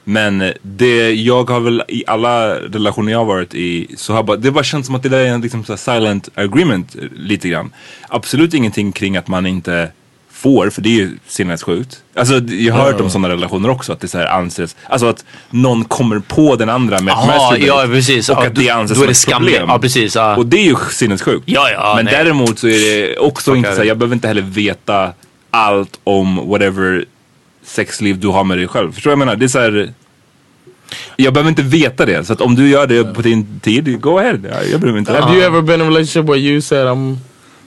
[0.04, 4.36] Men det, jag har väl i alla relationer jag har varit i så har bara,
[4.36, 7.72] det bara känts som att det där är en liksom så silent agreement lite grann.
[8.08, 9.88] Absolut ingenting kring att man inte
[10.42, 12.02] får, för det är ju sinnessjukt.
[12.16, 15.24] Alltså jag har hört om sådana relationer också, att det så här anses, alltså att
[15.50, 18.28] någon kommer på den andra med masturbate ja, precis.
[18.28, 19.68] och Ja, att det anses då är som ett problem.
[19.68, 20.36] Ja, precis, ja.
[20.36, 21.42] Och det är ju sinnessjukt.
[21.46, 22.14] Ja, ja, Men nej.
[22.14, 25.12] däremot så är det också inte är så här, jag behöver inte heller veta
[25.50, 27.04] allt om whatever
[27.64, 28.92] sexliv du har med dig själv.
[28.92, 29.36] Förstår du vad jag menar?
[29.36, 29.92] Det är så här,
[31.16, 32.24] jag behöver inte veta det.
[32.24, 34.38] Så att om du gör det på din tid, go ahead.
[34.42, 35.12] Jag, jag behöver inte.
[35.12, 37.16] Have you ever been in a relationship where you said I'm?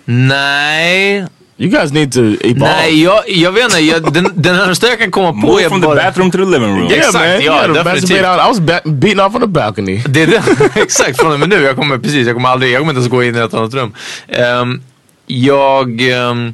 [0.05, 1.25] Nej.
[1.57, 2.59] You guys need to evolve.
[2.59, 3.79] Nej, jag, jag vet inte.
[3.79, 5.95] Jag, den, den jag kan komma på Move är from the bara...
[5.95, 6.91] bathroom to the living room.
[6.91, 7.41] Yeah, Exakt, man.
[7.41, 8.25] ja, definitivt.
[8.25, 8.39] out.
[8.39, 10.01] I was beating off on the balcony.
[10.07, 10.43] Det är det.
[10.81, 11.61] Exakt, från och med nu.
[11.61, 13.73] Jag kommer precis, jag kommer aldrig, jag kommer inte ens gå in i ett annat
[13.73, 13.93] rum.
[14.27, 14.81] Ehm,
[15.27, 16.01] jag...
[16.01, 16.53] ehm,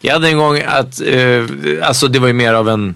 [0.00, 1.44] jag hade en gång att, eh,
[1.82, 2.94] alltså det var ju mer av en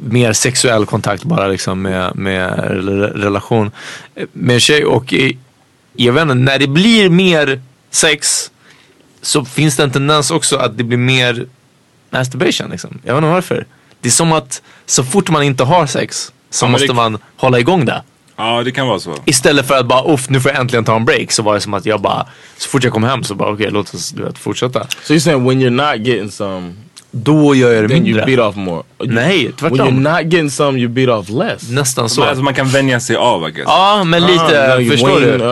[0.00, 3.70] mer sexuell kontakt bara liksom med, med re- relation
[4.32, 5.14] med en tjej och
[5.92, 7.60] jag vet inte, när det blir mer
[7.90, 8.50] sex
[9.22, 11.46] så finns det en tendens också att det blir mer
[12.10, 12.98] masturbation liksom.
[13.04, 13.66] Jag vet inte varför.
[14.00, 17.18] Det är som att så fort man inte har sex så Ja, måste det- man
[17.36, 18.02] hålla igång det.
[18.40, 19.14] Ja, det kan vara så.
[19.24, 21.32] Istället för att bara, uff nu får jag äntligen ta en break.
[21.32, 22.26] Så var det som att jag bara,
[22.58, 24.86] så fort jag kom hem så bara, okej låt oss du vet, fortsätta.
[25.02, 26.72] So you're saying when you're not getting some,
[27.12, 28.26] Då gör jag det then you mindre.
[28.36, 28.82] beat off more.
[29.04, 29.78] Nej, When tvärtom.
[29.78, 31.70] you're not getting some, you beat off less.
[31.70, 32.20] Nästan så.
[32.20, 33.64] Men alltså man kan vänja sig av, I guess.
[33.66, 35.44] Ja, men lite, Ah, you förstår win, du?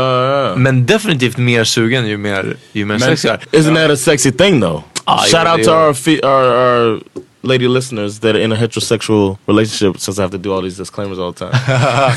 [0.53, 0.57] uh.
[0.57, 3.59] Men definitivt mer sugen ju mer, ju mer Men- sex jag är.
[3.61, 4.83] Isn't that a sexy thing though?
[5.05, 7.01] Ah, Shout yeah, out to our, our our
[7.43, 10.77] lady listeners that are in a heterosexual relationship since I have to do all these
[10.77, 11.53] disclaimers all the time.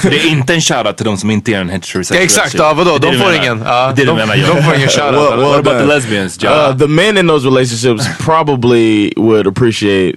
[0.11, 2.97] det är inte en shoutout till de som inte är en heterosexual Exakt, ja, vadå?
[2.97, 3.43] Det är De det får du menar.
[3.43, 3.61] ingen.
[3.65, 4.55] Ja, det de- menar John.
[4.55, 5.13] de får ingen shoutout.
[5.13, 10.15] Well, well What about the lesbians, Uh, the men in those relationships probably would appreciate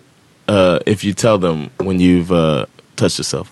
[0.48, 2.64] uh, if you tell them when you've uh,
[2.96, 3.48] touched yourself.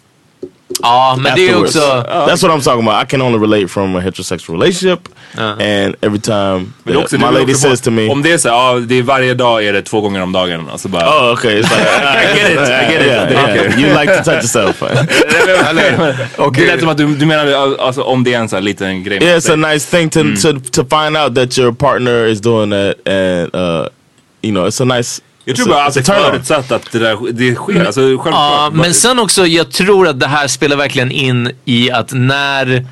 [0.83, 1.79] Ja, men det är också...
[1.81, 3.05] That's what I'm talking about.
[3.05, 5.09] I can only relate from a heterosexual relationship,
[5.39, 8.81] and every time that också- my lady says to me, Om det är så, ja
[8.87, 10.68] det är varje dag är det två gånger om dagen.
[10.73, 11.83] Alltså bara, "Oh, okay," it's like
[12.35, 13.07] I get it, I get it.
[13.07, 13.55] Yeah, yeah.
[13.55, 13.81] räcker.
[13.81, 14.83] You like to touch yourself.
[16.55, 19.03] Det lät som att du, du menar alltså, om det är en sån här liten
[19.05, 19.23] grej.
[19.23, 22.70] yeah, it's a nice thing to to to find out that your partner is doing
[22.70, 23.87] that, and uh,
[24.43, 25.20] you know, it's a nice.
[25.45, 26.30] Jag tror bara a- att det it's a är turn on.
[26.32, 27.84] förutsatt att det där det sker.
[27.84, 28.34] Alltså, självklart.
[28.34, 32.12] Ja, Bara- men sen också, jag tror att det här spelar verkligen in i att
[32.12, 32.86] när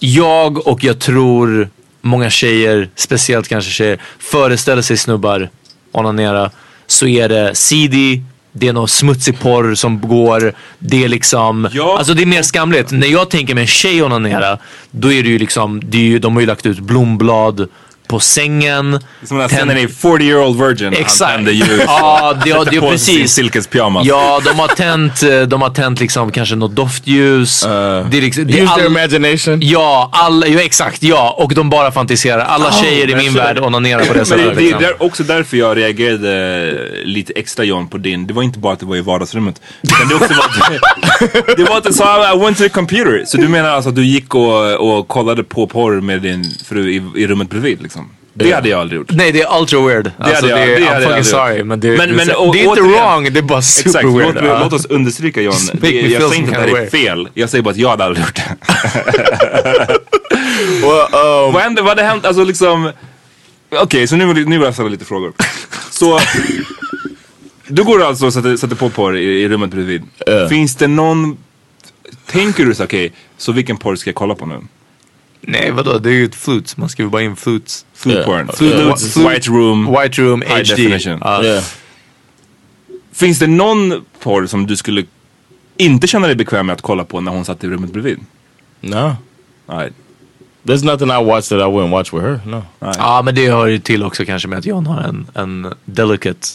[0.00, 1.68] jag och jag tror
[2.02, 5.50] många tjejer, speciellt kanske tjejer, föreställer sig snubbar
[5.92, 6.50] onanera
[6.86, 8.22] så är det CD,
[8.52, 11.98] det är någon smutsig porr som går, det är liksom, Ja.
[11.98, 12.90] alltså det är mer skamligt.
[12.90, 14.58] När jag tänker mig en tjej onanera,
[14.90, 17.68] då är det ju liksom, det är ju, de har ju lagt ut blomblad
[18.08, 19.00] på sängen.
[19.24, 20.92] Som den här scenen i 40 year old virgin.
[20.92, 21.30] Exakt.
[21.32, 21.82] Han tänder ljus.
[21.86, 23.14] Ja, det, det, Sätter är på precis.
[23.16, 24.06] sin silkespyjamas.
[24.06, 27.60] Ja, de har tänt, eh, de har tänt liksom kanske något doftljus.
[27.62, 29.58] det är liksom, det är Use their all, imagination.
[29.62, 31.02] ja, alla, ja, exakt.
[31.02, 32.38] Ja, och de bara fantiserar.
[32.44, 34.54] Alla tjejer i min så- värld onanerar på det Men det, sättet.
[34.56, 34.84] det Liksom.
[34.84, 36.72] är också därför jag reagerade
[37.04, 38.26] lite extra John på din.
[38.26, 39.60] Det var inte bara att det var i vardagsrummet.
[39.82, 43.24] Utan det, också var att, det var att du sa I went to the computer.
[43.26, 46.90] Så du menar alltså att du gick och, och kollade på porr med din fru
[46.90, 47.95] i, i rummet bredvid liksom?
[48.38, 49.10] Det hade jag aldrig gjort.
[49.12, 50.04] Nej, det är ultra weird.
[50.04, 51.64] Det alltså, hade det jag- är, det I'm hade jag fucking sorry.
[51.64, 53.88] Men det, Men- det, men å- det är inte återigen- wrong, det är bara super
[53.90, 54.34] Exakt, weird.
[54.34, 54.58] låt, Ja.
[54.64, 55.54] låt oss understryka John.
[55.72, 57.28] Me jag säger inte att det är fel.
[57.34, 58.56] Jag säger bara att jag hade aldrig gjort det.
[60.80, 61.00] Well,
[61.46, 62.90] um, Vad hände, vad hade hänt, alltså liksom
[63.82, 65.32] Okej, så nu, nu vill jag ställa lite frågor.
[65.90, 66.20] Så
[67.68, 70.02] Du går alltså och sätter, sätter på porr i, i rummet bredvid.
[70.26, 70.48] Ja.
[70.48, 71.36] Finns det någon
[72.26, 74.60] Tänker du så okej, så vilken porr ska jag kolla på nu?
[75.48, 75.98] Nej, vadå?
[75.98, 76.76] Det är ju ett flutes.
[76.76, 77.86] Man skriver bara in flutes.
[77.94, 78.24] Flute Ja.
[78.24, 78.48] porn.
[78.54, 79.96] Flute, Flute- White room.
[80.02, 80.62] White room, High HD.
[80.74, 81.18] definition.
[81.24, 81.42] Ja.
[81.44, 81.64] yeah.
[83.12, 85.04] Finns det någon porr som du skulle
[85.76, 88.18] inte känna dig bekväm med att kolla på när hon satt i rummet bredvid?
[88.80, 89.16] No,
[89.66, 89.92] Nej.
[90.62, 92.40] there's nothing I watch that I wouldn't watch with her.
[92.46, 92.62] No.
[92.80, 96.46] ja, men det hör ju till också kanske med att John har en, en delicate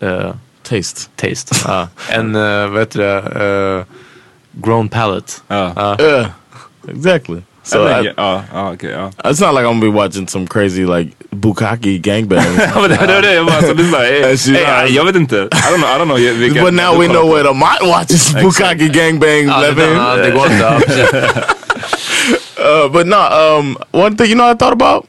[0.00, 1.00] eh, Taste.
[1.16, 1.54] taste.
[1.64, 1.88] Ja.
[2.10, 3.84] En, uh, vad heter det, eh,
[4.62, 5.32] grown palate.
[5.50, 6.26] Yeah,
[6.88, 7.40] exactly.
[7.62, 9.10] So Eller- I, ja, ja, okej, ja.
[9.24, 12.44] it's not like I'm gonna be watching some crazy like bukkake gangbang.
[12.58, 14.04] Ja, det det var det jag bara så lyssnade.
[14.04, 14.86] Hey, Alltså, hey, ja.
[14.86, 15.36] jag vet inte.
[15.36, 15.88] I don't know.
[15.96, 19.60] I don't know vilka, but now we know where the might watches bukkake gangbang Ja,
[19.60, 19.96] det, living.
[19.96, 21.46] ja, det går inte.
[22.58, 25.06] Uh, but no, um, one thing you know I thought about,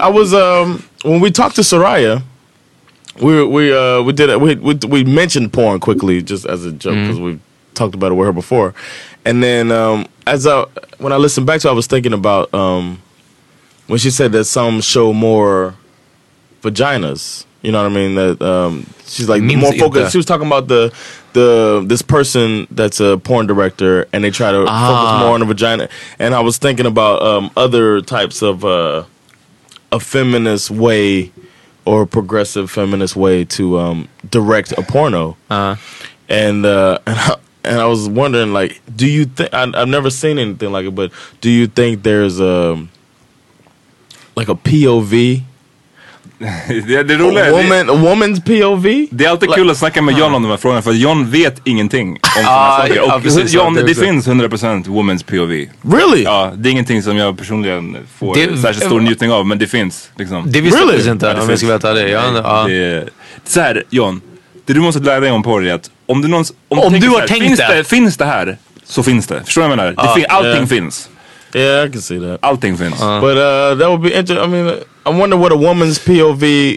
[0.00, 2.22] I was um, when we talked to Soraya,
[3.20, 6.72] we we uh, we did it, we, we we mentioned porn quickly just as a
[6.72, 7.40] joke because we've
[7.74, 8.72] talked about it with her before,
[9.24, 10.64] and then um, as I
[10.98, 13.00] when I listened back to, it, I was thinking about um,
[13.86, 15.74] when she said that some show more
[16.62, 17.44] vaginas.
[17.62, 18.14] You know what I mean?
[18.16, 20.10] That um, she's like more focused.
[20.12, 20.92] She was talking about the
[21.32, 24.88] the this person that's a porn director, and they try to Ah.
[24.88, 25.88] focus more on the vagina.
[26.18, 29.04] And I was thinking about um, other types of uh,
[29.92, 31.30] a feminist way
[31.84, 35.36] or progressive feminist way to um, direct a porno.
[35.50, 35.76] Ja.
[36.28, 40.38] And uh, and I, and I was wondering, like, do you think I've never seen
[40.38, 41.10] anything like it, but
[41.40, 42.78] do you think there's a
[44.36, 45.10] like a POV,
[46.68, 49.06] det, det a roliga är, det, woman, a woman's POV?
[49.10, 51.60] det är alltid kul att snacka med John om de här frågorna för John vet
[51.64, 52.94] ingenting om sådana Ah, saker.
[52.96, 55.50] ja, Och precis, John, ja, det det finns 100% women's POV.
[55.96, 56.22] Really?
[56.22, 59.66] Ja, det är ingenting som jag personligen får Det- särskilt stor njutning av, men det
[59.66, 60.10] finns.
[60.18, 60.44] Liksom.
[60.52, 61.04] Det visste Really?
[61.04, 62.08] jag inte Ja, det om jag ska veta det.
[62.08, 62.64] Ja, ja.
[62.68, 63.08] Det,
[63.44, 64.20] så här, John.
[64.66, 67.08] Det du måste lära dig om porr är att om du, någons, om Om du
[67.08, 67.84] har här, tänkt finns det.
[67.84, 69.44] Finns det här, så finns det.
[69.44, 70.02] Förstår du vad jag menar?
[70.08, 70.66] Det fin- allting ja.
[70.66, 71.08] finns.
[71.54, 72.38] Yeah, I can see that.
[72.42, 73.00] Allting finns.
[73.00, 74.44] But uh, that would be interesting.
[74.44, 74.74] I mean,
[75.06, 76.76] I wonder what a woman's POV.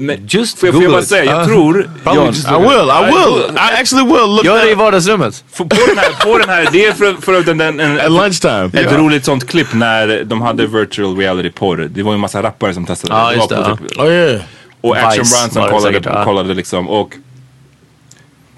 [0.00, 1.08] Men, Just får jag, får jag bara it.
[1.08, 1.46] säga, jag Ja.
[1.46, 1.90] tror...
[2.26, 2.90] Just I will.
[2.90, 3.56] I will.
[3.56, 5.44] I actually will look Gör det i vardagsrummet.
[5.56, 8.70] På, på, den här, på den här, det är för, för den, en, at lunchtime.
[8.72, 11.88] Ett roligt sånt klipp när de hade virtual reality porr.
[11.90, 13.14] Det var ju en massa rappare som testade.
[13.14, 14.40] Ja, det just det, typ, Oh yeah.
[14.80, 17.14] Och Action Vice det kollade, kollade liksom och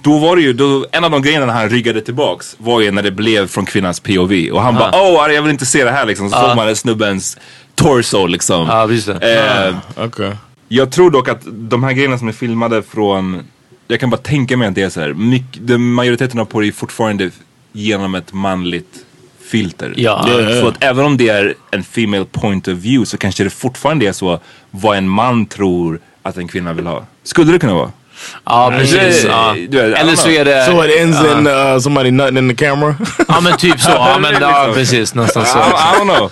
[0.03, 3.03] då var det ju, då, en av de grejerna han ryggade tillbaks var ju när
[3.03, 4.32] det blev från kvinnans POV.
[4.53, 6.30] Och han bara åh jag vill inte se det här liksom.
[6.30, 7.38] Så såg man snubbens
[7.74, 8.66] torso liksom.
[8.88, 9.68] Precis det.
[9.96, 10.32] Eh, Okay.
[10.68, 13.42] jag tror dock att de här grejerna som är filmade från,
[13.86, 15.12] jag kan bara tänka mig att det är så här.
[15.12, 17.30] Mycket, majoriteten av porr är fortfarande
[17.72, 19.05] genom ett manligt
[19.51, 19.94] filter.
[19.96, 20.26] Ja.
[20.61, 24.07] Så att även om det är en female point of view så kanske det fortfarande
[24.07, 24.40] är så
[24.70, 27.07] vad en man tror att en kvinna vill ha.
[27.22, 27.92] Skulle det kunna vara?
[28.44, 29.24] Ja, precis.
[29.24, 29.54] Ja.
[29.80, 30.64] Eller så är det...
[30.64, 32.94] So it ends in uh, somebody nutting in the camera?
[33.28, 33.90] Ja men typ så.
[33.90, 35.14] Ja, men, ja precis.
[35.14, 35.58] Nästan så.
[35.58, 36.30] I, I don't know.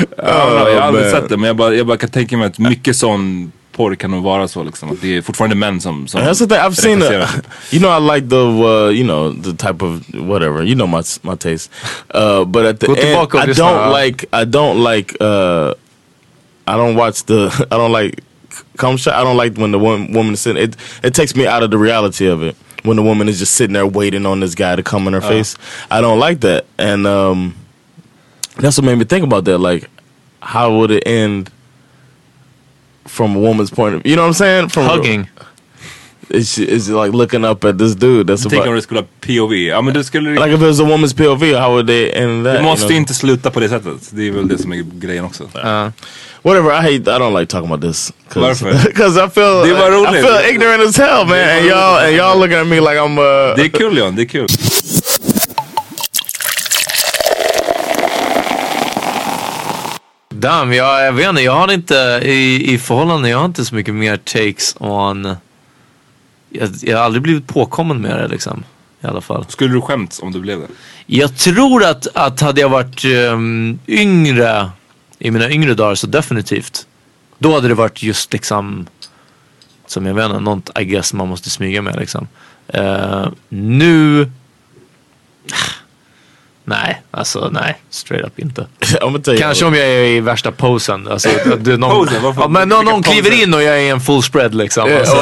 [0.00, 0.68] I don't know.
[0.68, 2.96] Jag har aldrig sett det men jag bara, jag bara kan tänka mig att mycket
[2.96, 4.90] sån porr kan nog vara så liksom.
[4.90, 6.58] Att det är fortfarande män som, som That's the thing.
[6.58, 7.46] I've seen typ.
[7.72, 10.62] you know, I like the, uh, you know, the type of whatever.
[10.62, 11.70] You know my my taste.
[12.14, 14.26] Uh, but at the Gå end, I don't like.
[14.32, 15.16] I don't like.
[15.20, 15.74] Uh,
[16.66, 17.66] I don't watch the.
[17.70, 18.22] I don't like.
[18.96, 19.14] Shot.
[19.14, 20.62] I don't like when the one woman is sitting.
[20.62, 22.56] It it takes me out of the reality of it.
[22.84, 25.22] When the woman is just sitting there waiting on this guy to come in her
[25.22, 25.28] Uh.
[25.28, 25.56] face.
[25.90, 27.54] I don't like that, and um,
[28.58, 29.58] that's what made me think about that.
[29.58, 29.90] Like,
[30.40, 31.50] how would it end?
[33.06, 34.68] From a woman's point of view you know what I'm saying?
[34.70, 35.20] From Hugging.
[35.20, 35.28] Is
[36.30, 38.32] is she like looking up at this dude?
[38.32, 39.54] That's Tänk om det skulle vara POV.
[39.54, 42.44] Ja men det skulle like if it was a woman's POV, how would they end
[42.44, 42.52] that?
[42.54, 42.96] Det you måste know?
[42.96, 44.10] inte sluta på det sättet.
[44.10, 45.44] Det är väl det som är grejen också.
[46.42, 46.70] Whatever.
[46.70, 47.10] I hate.
[47.10, 48.12] I don't like talking about this.
[48.34, 48.72] Varför?
[48.84, 49.68] Because I feel.
[49.68, 50.26] Det var I roligt.
[50.26, 51.38] feel ignorant as hell, man.
[51.38, 53.18] And y'all and y'all looking at me like I'm.
[53.18, 54.46] Uh, Det är kul John, det är kul.
[60.30, 61.42] Damn, jag, jag vet inte.
[61.42, 65.36] Jag har inte i, i förhållande, jag har inte så mycket mer takes on...
[66.50, 68.64] Jag, jag har aldrig blivit påkommen med det liksom.
[69.00, 69.44] I alla fall.
[69.48, 70.66] Skulle du skämts om du blev det?
[71.06, 74.70] Jag tror att, att hade jag varit um, yngre,
[75.18, 76.86] i mina yngre dagar så definitivt.
[77.38, 78.86] Då hade det varit just liksom,
[79.86, 82.28] som jag vet inte, något I guess man måste smyga med liksom.
[82.68, 84.30] Eh, nu,
[86.66, 88.66] nej, alltså nej, straight up inte.
[89.26, 89.38] You.
[89.38, 91.08] Kanske om jag är i värsta posen.
[91.08, 91.28] Alltså,
[91.60, 92.22] det, någon, Posen?
[92.22, 92.42] Varför?
[92.42, 94.88] ja, men någon, någon kliver in och jag är i en full spread liksom.
[94.88, 95.16] Yeah, Alltså.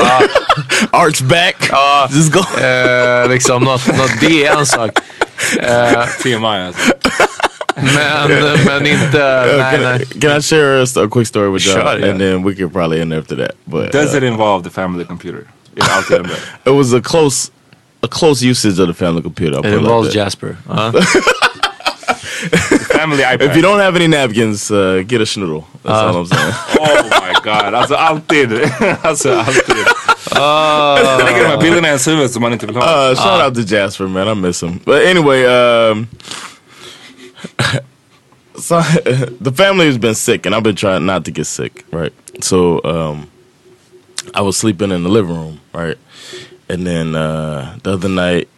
[0.91, 1.57] Arch back.
[1.71, 2.41] Ja, Just go.
[2.61, 4.91] eh, liksom något, något, det är en sak.
[5.61, 6.93] Eh, TMI alltså.
[7.77, 10.03] men, men inte, Uh, nej can, nej.
[10.03, 12.11] I, can I share a, quick story with y'all, Sure, yeah.
[12.11, 13.53] and then we could probably end after that.
[13.65, 15.47] But Does uh, it involve the family computer?
[15.77, 17.51] It was a close,
[18.05, 19.57] a close usage of the family computer.
[19.57, 20.15] I'll It it like involves that.
[20.15, 20.57] Jasper.
[22.99, 23.41] Family iPad.
[23.43, 25.65] If you don't have any napkins, uh, get a schnoodle.
[25.83, 26.55] That's all I'm saying.
[26.87, 28.53] Oh my god, alltså alltid.
[29.03, 29.87] alltså alltid.
[30.35, 33.11] Jag lägger de här bilderna i ens huvud som man inte vill ha.
[33.11, 34.29] Uh, shout out to Jasper, man.
[34.29, 34.81] I miss him.
[34.85, 36.07] But anyway, um,
[38.59, 38.83] so
[39.41, 42.13] the family has been sick, and I've been trying not to get sick, right?
[42.41, 43.27] So um,
[44.35, 45.97] I was sleeping in the living room, right?
[46.69, 48.49] And then uh, the other night,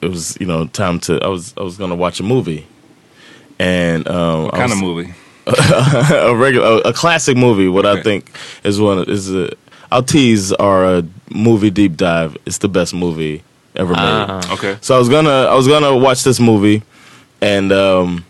[0.00, 1.20] it was you know time to.
[1.22, 2.66] I was I was gonna watch a movie,
[3.58, 5.14] and um, What kind was- of movie?
[5.48, 7.68] a regular, a, a classic movie.
[7.68, 8.30] What I think
[8.64, 9.50] is one is a.
[9.90, 12.36] I'll tease our uh, movie deep dive.
[12.44, 13.42] It's the best movie
[13.74, 13.98] ever made.
[14.02, 14.52] Ah.
[14.52, 14.76] Okay.
[14.82, 16.82] So I was gonna I was gonna watch this movie,
[17.40, 18.26] and um,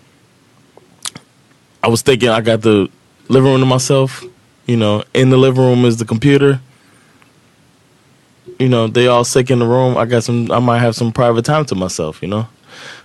[1.83, 2.89] I was thinking I got the
[3.29, 4.25] living room to myself.
[4.67, 6.61] You know, in the living room is the computer.
[8.59, 9.97] You know, they all sick in the room.
[9.97, 10.51] I got some.
[10.53, 12.23] I might have some private time to myself.
[12.23, 12.47] You know.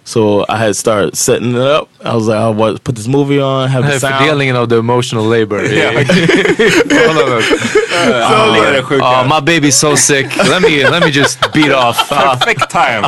[0.06, 1.88] So I had started setting it up.
[2.04, 4.16] I was like, I'll what, put this movie on, have the sound.
[4.16, 5.64] Fördelningen av the emotional labor.
[5.64, 6.04] Yeah.
[7.93, 9.06] So, uh, det är det sjuka.
[9.06, 10.28] Oh, uh, my baby's so sick.
[10.38, 12.12] Let me, let me just beat off.
[12.12, 12.34] Ah.
[12.34, 13.01] Uh, Perfect time.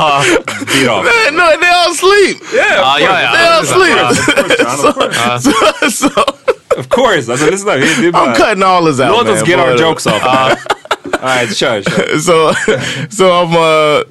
[0.66, 1.06] Beat off.
[1.06, 2.38] Man, no, they all sleep.
[2.54, 3.32] Yeah, Ah, ja, ja.
[3.34, 3.98] They all sleep.
[3.98, 5.44] Of course.
[5.44, 6.10] so, so
[6.78, 7.32] Of course.
[7.32, 7.76] Alltså lyssna.
[7.76, 9.10] Det är I'm cutting all this out.
[9.10, 10.22] Låt man, oss get our jokes off.
[11.26, 12.20] Alright, kör, kör.
[12.20, 12.54] so
[13.10, 14.04] so I'm uh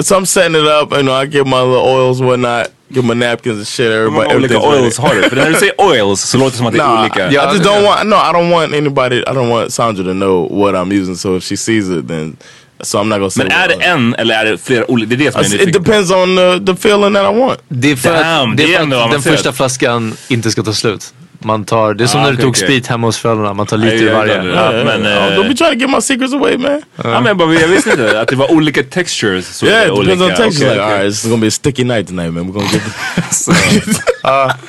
[0.00, 0.92] so I'm setting it up.
[0.92, 3.90] You know, I get my little oils, whatnot, get my napkins and shit.
[3.90, 5.22] Everybody, olika oils har du?
[5.22, 7.30] För när du säger oils så låter det som att det är olika.
[7.30, 8.08] I just don't want.
[8.08, 9.16] No, I don't want anybody.
[9.16, 11.16] I don't want Sandra to know what I'm using.
[11.16, 12.36] So if she sees it, then
[12.82, 13.44] so I'm not gonna say.
[13.44, 15.08] Men är det en eller är det flera olika?
[15.08, 17.60] Det är det som jag är It depends on the, the feeling that I want.
[17.68, 20.62] Det är för Damn, att, det det är för att den första flaskan inte ska
[20.62, 21.14] ta slut.
[21.46, 22.62] Man tar, det är som Ah, när du tog okej.
[22.62, 23.54] sprit hemma hos föräldrarna.
[23.54, 24.42] Man tar lite i ja, varje.
[24.84, 26.82] men, eh, don't be trying to get my secrets away, man.
[27.04, 29.56] Ja, men bara, jag visste inte att det var olika textures.
[29.56, 30.36] Så yeah, it depends on olika.
[30.36, 30.66] texture.
[30.66, 30.94] Okej, like, okej.
[30.94, 32.46] all right, this is gonna be a sticky night tonight, man.
[32.46, 32.82] We're gonna get.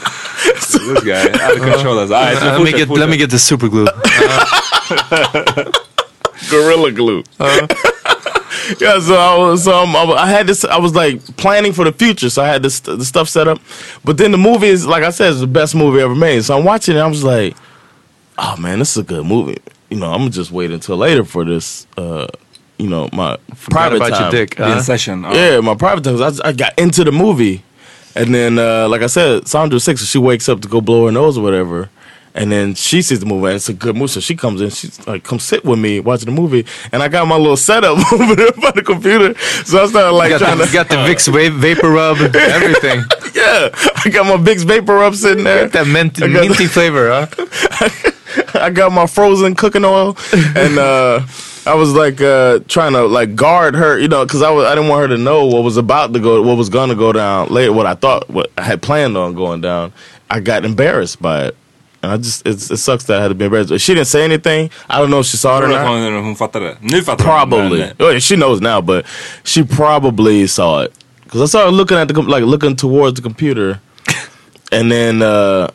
[0.87, 1.99] This guy, out of control.
[1.99, 3.87] Alright, så Let me get, let me get the super glue.
[6.51, 7.23] gorilla glue.
[8.79, 10.63] Yeah, so I was, so um, I, was- I had this.
[10.65, 13.59] I was like planning for the future, so I had this the stuff set up.
[14.03, 16.43] But then the movie is, like I said, it's the best movie ever made.
[16.43, 16.99] So I'm watching it.
[16.99, 17.55] I was like,
[18.37, 19.57] oh man, this is a good movie.
[19.89, 21.87] You know, I'm gonna just wait until later for this.
[21.97, 22.27] Uh,
[22.77, 23.37] you know, my
[23.69, 24.77] private about your dick, Det är huh?
[24.77, 25.23] en session.
[25.23, 25.33] ja.
[25.33, 26.17] Yeah, my private time.
[26.17, 27.61] 'cause I, I got into the movie,
[28.15, 31.11] and then uh, like I said, Sandra's six, she wakes up to go blow her
[31.11, 31.89] nose or whatever.
[32.37, 34.07] And then she sees the movie, and it's a good movie.
[34.09, 37.07] So she comes in, she's like, "Come sit with me, watching the movie." And I
[37.07, 40.65] got my little setup over there by the computer, so I started like trying the,
[40.65, 42.99] to, got the Vicks va- Vapor Rub, everything.
[43.35, 43.69] yeah.
[43.73, 45.67] I got my Vicks Vapor up sitting there.
[45.67, 47.27] That mint, minty flavor, huh?
[48.53, 50.15] I got my frozen cooking oil,
[50.55, 51.25] and uh,
[51.65, 54.75] I was like uh, trying to like guard her, you know, because I was I
[54.75, 57.49] didn't want her to know what was about to go, what was gonna go down
[57.49, 59.91] later, what I thought, what I had planned on going down.
[60.29, 61.57] I got embarrassed by it,
[62.07, 63.79] and I just it's, it sucks that I had to be embarrassed.
[63.79, 64.69] She didn't say anything.
[64.89, 66.13] I don't know if she saw it or Tror du att not.
[66.13, 66.77] hon, hon fattade?
[66.81, 67.49] Nu fattar hon.
[67.49, 67.91] Probably.
[67.99, 69.05] Oh, yeah, she knows now, but
[69.43, 70.93] she probably saw it
[71.23, 73.79] because I saw her looking at the com- like looking towards the computer,
[74.71, 75.67] and then uh,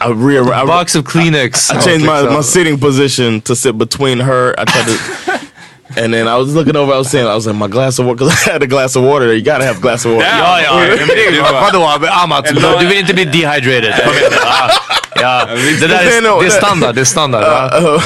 [0.00, 1.70] I re I, Box of Kleenex.
[1.74, 4.54] I changed my, my sitting position to sit between her.
[4.58, 4.96] I tried to.
[5.96, 8.06] And then I was looking over, I was saying, I was like, my glass of
[8.06, 9.32] water, because I had a glass of water.
[9.32, 10.26] You gotta have a glass of water.
[10.26, 12.44] Men det är ju- Vadå Amat?
[12.80, 13.94] Du vill inte bli dehydrated?
[15.16, 15.30] Kom igen.
[15.30, 16.94] Ja, Ja, det där är, det är standard.
[16.94, 17.42] Det är standard.
[17.42, 18.00] ja.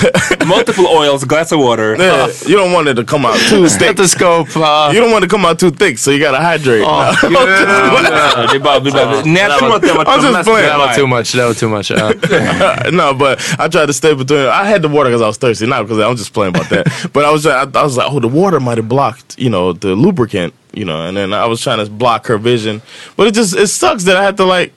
[0.47, 2.01] Multiple oils, glass of water.
[2.01, 3.71] Yeah, you don't want it to come out too thick.
[3.71, 4.57] Stethoscope.
[4.57, 6.81] uh, You don't want it to come out too thick, so you gotta hydrate.
[6.83, 7.27] Ja, det
[8.57, 10.69] är bara, det är bara, nej, jag tror att det har I'm just playing.
[10.69, 11.33] That was too much.
[11.33, 11.91] That was too much.
[11.91, 12.91] ja.
[12.91, 14.41] no, but I tried to stay between.
[14.47, 16.87] I had the water because I was thirsty, not because I'm just playing about that.
[17.13, 19.73] but I was, I, I was like, oh, the water might have blocked, you know,
[19.73, 22.81] the lubricant, you know, and then I was trying to block her vision.
[23.17, 24.73] But it just it sucks that I had to like,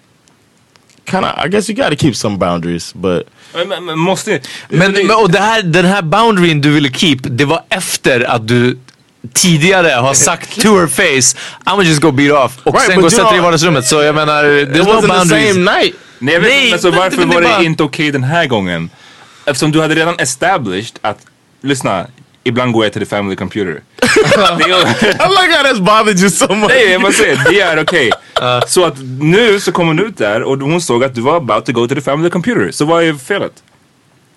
[1.06, 1.46] kind of.
[1.46, 3.24] I guess you got to keep some boundaries, but
[3.68, 4.40] Men, men, måste...
[4.70, 8.48] Men, men och det här, den här boundaryn du ville keep, det var efter att
[8.48, 8.78] du
[9.34, 13.00] tidigare har sagt to her face I'm gonna just go beat off och Right, sen
[13.00, 13.86] gå och sätta dig i vardagsrummet.
[13.88, 15.54] Så jag menar, it there's no wasn't the boundaries.
[15.54, 15.96] same night.
[16.20, 18.46] Nej, jag vet, Nej, men så men- varför var det bara- inte okej den här
[18.48, 18.90] gången?
[19.46, 21.18] Eftersom du hade redan established att,
[21.62, 22.06] lyssna,
[22.44, 23.82] ibland går jag till the family computer.
[24.58, 26.70] det är, I like how that's bothered you so much.
[26.70, 28.12] nej, jag måste säga, det är okej.
[28.68, 31.66] Så att nu så kom hon ut där och hon såg att du var about
[31.66, 32.72] to go to the family computer.
[32.72, 33.64] Så vad är felet?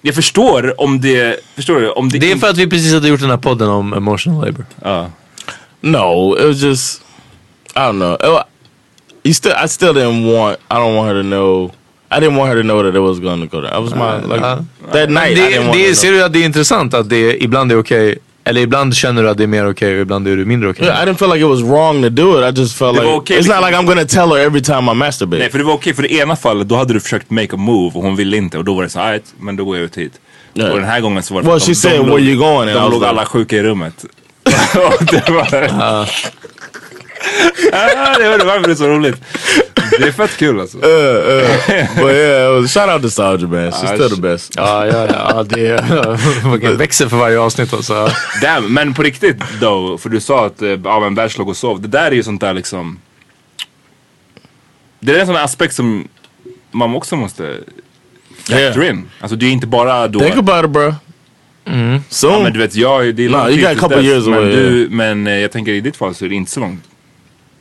[0.02, 1.90] Jag förstår om det, förstår du?
[1.90, 4.44] Om det, Det är för att vi precis hade gjort den här podden om emotional
[4.46, 4.66] labor.
[4.82, 5.10] Ja.
[5.80, 7.02] No, it was just
[7.74, 8.14] I don't know.
[8.14, 8.44] It wa-
[9.24, 10.58] you still, I still didn't want.
[10.70, 11.70] I don't want her to know.
[12.10, 13.72] I didn't want her to know that it was going to go down.
[13.74, 14.58] I was my like Ja.
[14.92, 15.30] that night.
[15.30, 17.78] I Det, didn't want det, ser du att det är intressant att det ibland är
[17.78, 20.68] okej, eller ibland känner du att det är mer okej och ibland är det mindre
[20.70, 20.84] okej.
[20.86, 22.56] Yeah, I didn't feel like it was wrong to do it.
[22.56, 23.66] I just felt Det like okej it's not liksom.
[23.66, 25.38] like I'm gonna tell her every time I masturbate.
[25.42, 27.56] Nej, för det var okej för det ena fallet, då hade du försökt make a
[27.56, 29.84] move och hon ville inte och då var det så här, men då går jag
[29.84, 30.12] ut hit.
[30.54, 30.70] Yeah.
[30.72, 32.10] Och den här gången så var det Well, för she att de- said, de "Where
[32.10, 34.04] låg- you going?" And I De was låg like- alla sjuka i rummet.
[34.74, 36.10] och det var...
[37.72, 39.22] ah, det var varför det är så roligt.
[39.98, 40.78] Det är fett kul alltså.
[40.78, 43.70] Uh, uh, but yeah, shout out to Sandra man.
[43.70, 44.52] She's still the best.
[44.56, 45.42] Ja, ja, ja.
[45.42, 45.84] Det
[46.54, 48.08] okay, växer för varje avsnitt alltså.
[48.42, 51.80] Damn, men på riktigt då, för du sa att ja, men låg och sov.
[51.80, 52.98] Det där är ju sånt där liksom.
[55.00, 56.08] Det är en sån aspekt som
[56.70, 57.58] man också måste
[58.38, 58.90] factor Yeah.
[58.90, 59.10] in.
[59.20, 60.20] Alltså det är inte bara då.
[60.20, 60.94] Think about it, bro.
[62.08, 62.32] Soon.
[62.32, 64.26] Ja, men du vet, jag, det är No, lång you got a couple dess, years
[64.26, 66.60] men, away, du, men eh, jag tänker i ditt fall så är det inte så
[66.60, 66.84] långt.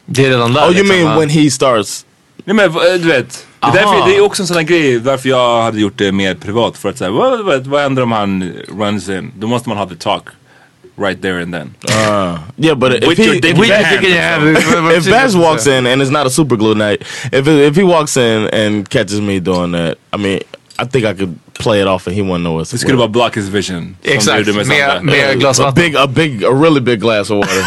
[0.05, 0.61] Det är redan där.
[0.61, 1.19] oh, you liksom, mean va?
[1.19, 2.05] when he starts?
[2.43, 3.47] Nej men eh, du vet.
[3.61, 6.35] Det därför, det är också en sån här grej varför jag hade gjort det mer
[6.35, 6.77] privat.
[6.77, 9.31] För att säga, vad, vad, vad händer om han runs in?
[9.39, 10.23] Då måste man ha the talk.
[10.97, 11.75] Right there and then.
[11.89, 16.01] Uh, yeah, but if With he, your dick he- your if Baz walks in and
[16.01, 17.01] it's not a super glue night,
[17.33, 20.39] if it, if he walks in and catches me doing that, I mean,
[20.79, 22.71] I think I could play it off and he wouldn't know what's.
[22.71, 23.95] Det skulle bara block his vision.
[24.03, 24.11] Exactly.
[24.11, 25.01] du Exakt, gjorde med med, Sandra.
[25.01, 27.63] med glas a big, a big, a really big glass of water,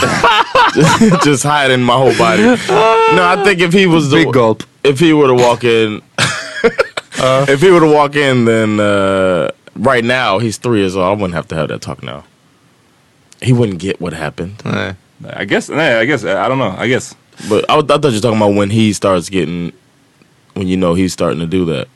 [1.30, 2.42] just hiding my whole body.
[2.42, 4.62] No, I think if he was the, Big gulp.
[4.84, 6.02] if he were to walk in,
[7.48, 11.06] if he were to walk in, then uh, right now he's three years old.
[11.06, 12.24] I wouldn't have to have that talk now.
[13.40, 14.58] He wouldn't get what happened.
[14.64, 14.94] Nej.
[15.36, 17.14] I guess, nej I guess, I don't know, I guess.
[17.48, 19.72] But I, I thought you were talking about when he starts getting,
[20.54, 21.88] when you know he's starting to do that.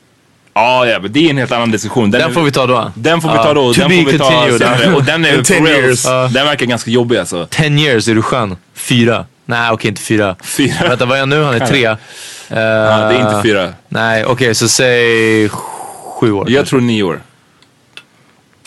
[0.54, 2.10] Ja, ja, men det är en helt annan diskussion.
[2.10, 2.92] Den är- får vi ta då.
[2.94, 4.94] Den får vi ta då, to den får vi ta senare.
[4.94, 6.04] Och den är for 10 reals, years.
[6.04, 6.28] Ja.
[6.32, 7.46] den verkar ganska jobbig alltså.
[7.50, 8.56] 10 years, är du skön?
[8.74, 9.26] Fyra?
[9.44, 10.36] Nej okej inte fyra.
[10.44, 10.74] Fyra.
[10.88, 11.42] Vänta vad är jag nu?
[11.42, 11.80] Han är tre.
[11.82, 11.96] Ja,
[12.48, 13.72] det är inte fyra.
[13.88, 15.48] Nej okej så säg
[16.20, 16.50] sju år.
[16.50, 17.20] Jag tror nio år.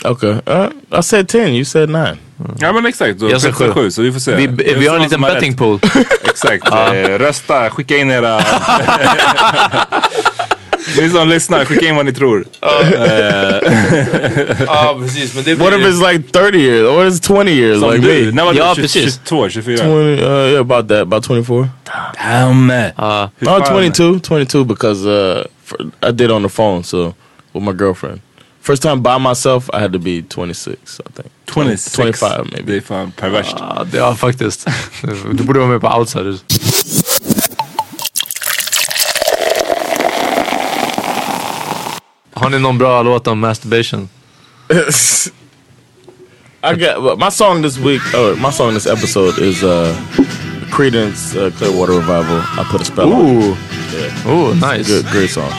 [0.03, 0.67] Okay, uh,
[0.99, 1.47] I said ten.
[1.47, 2.17] You said nine.
[2.59, 3.71] Ja men exakt, då Jag sa sju.
[3.71, 4.35] sju så vi får se.
[4.35, 5.57] Vi, vi har en liten betting rätt.
[5.59, 5.79] pool.
[6.23, 8.41] Exakt, eh, rösta, skicka in era...
[11.01, 12.45] Ni som lyssnar, skicka in vad ni tror.
[14.67, 16.89] Ja precis men det What if it's like thirty years?
[16.89, 18.31] What if it's twenty years Som like du, me?
[18.31, 18.81] när var Ja, du?
[18.81, 19.19] precis.
[19.25, 19.77] 22, 24?
[19.77, 21.67] Twenty, uh, yeah, about that, about twenty-four.
[22.23, 22.69] Damn!
[22.97, 23.29] Ja.
[23.39, 25.77] Hur Oh, 22, 22 because uh, for,
[26.09, 27.13] I did on the phone, so
[27.53, 28.21] with my girlfriend.
[28.61, 31.31] First time by myself, I had to be 26, I think.
[31.45, 31.95] 26.
[31.95, 32.71] 25 maybe.
[32.71, 33.55] Det är fan perverst.
[33.59, 34.67] Ja, det, ja faktiskt.
[35.33, 36.39] Du borde vara med på outsiders.
[42.45, 44.09] Har ni någon bra låt om masturbation?
[46.63, 48.01] I got well, my song this week.
[48.13, 49.95] Oh, my song this episode is uh,
[50.71, 52.37] Credence uh, Clearwater Revival.
[52.37, 53.21] I put a spell on.
[53.21, 53.55] Ooh,
[53.93, 54.87] Yeah, ooh nice.
[54.87, 55.51] good, great song.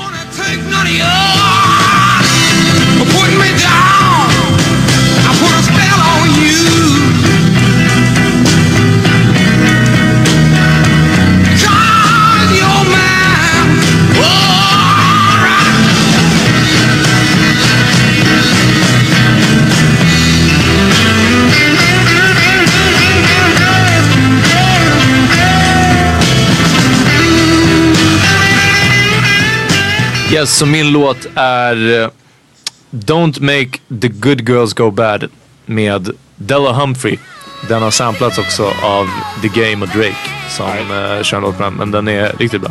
[30.37, 32.09] Yes, så min låt är eh,
[32.91, 35.29] Don't make the good girls go bad
[35.67, 37.19] med Della Humphrey.
[37.69, 39.09] Den har samplats också av
[39.43, 41.75] The Game och Drake som uh, kör en låt på den.
[41.75, 42.71] Men den är riktigt bra.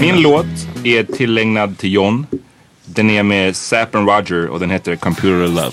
[0.00, 0.46] Min låt
[0.84, 2.26] är tillägnad till John.
[2.84, 5.72] Den är med Zapp and Roger och den heter Computer Love.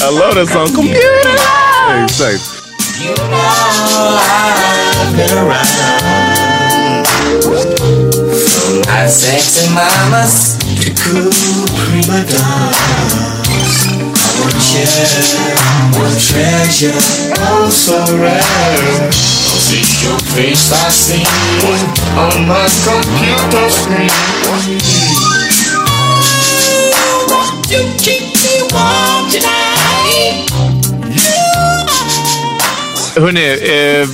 [0.00, 0.68] I love that song.
[0.68, 2.04] Computer love!
[2.04, 2.58] Exakt.
[3.00, 4.18] You know
[5.00, 5.68] I've been around
[8.48, 10.58] From my sexy mamas
[11.08, 12.78] cool prima donnas
[14.30, 14.84] I'm a gem,
[15.96, 17.00] a treasure,
[17.38, 19.38] oh so rare
[20.02, 21.24] your face I see
[22.16, 24.10] on my computer screen
[27.68, 30.52] You keep me warm tonight
[33.16, 34.08] Hörni, eh,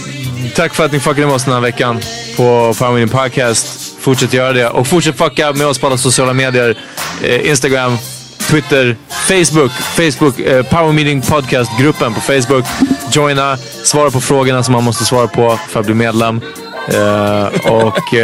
[0.55, 2.01] tack för att ni fuckade med oss den här veckan
[2.37, 3.84] på Power Podcast.
[4.05, 6.79] Fortsätt göra det och fortsätt fucka med oss på alla sociala medier.
[7.23, 7.99] Eh, Instagram,
[8.39, 9.73] Twitter, Facebook.
[9.73, 12.65] Facebook, eh, Power Meeting Podcast-gruppen på Facebook.
[13.13, 16.41] Joina, svara på frågorna som man måste svara på för att bli medlem.
[16.89, 18.15] Eh, och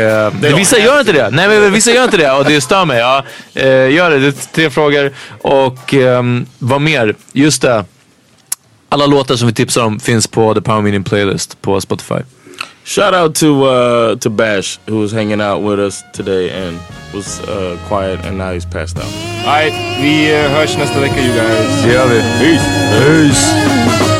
[0.41, 1.31] men vissa gör inte det.
[1.31, 2.99] Nej men vissa gör inte det och det stör mig.
[2.99, 3.25] Ja,
[3.55, 4.19] eh, gör det.
[4.19, 5.13] Det är tre frågor.
[5.43, 7.15] Och ehm, vad mer?
[7.33, 7.85] Just det.
[8.89, 12.21] Alla låtar som vi tipsar om finns på The Power Meeting Playlist på Spotify.
[12.85, 16.81] Shout out to uh, to Bash who was hanging out with us today and
[17.15, 19.13] was uh, quiet and now he's passed out.
[19.45, 21.83] Alright, vi hörs nästa vecka you guys.
[21.83, 22.21] Det gör vi.
[22.41, 22.65] Peace.
[22.99, 24.20] Peace.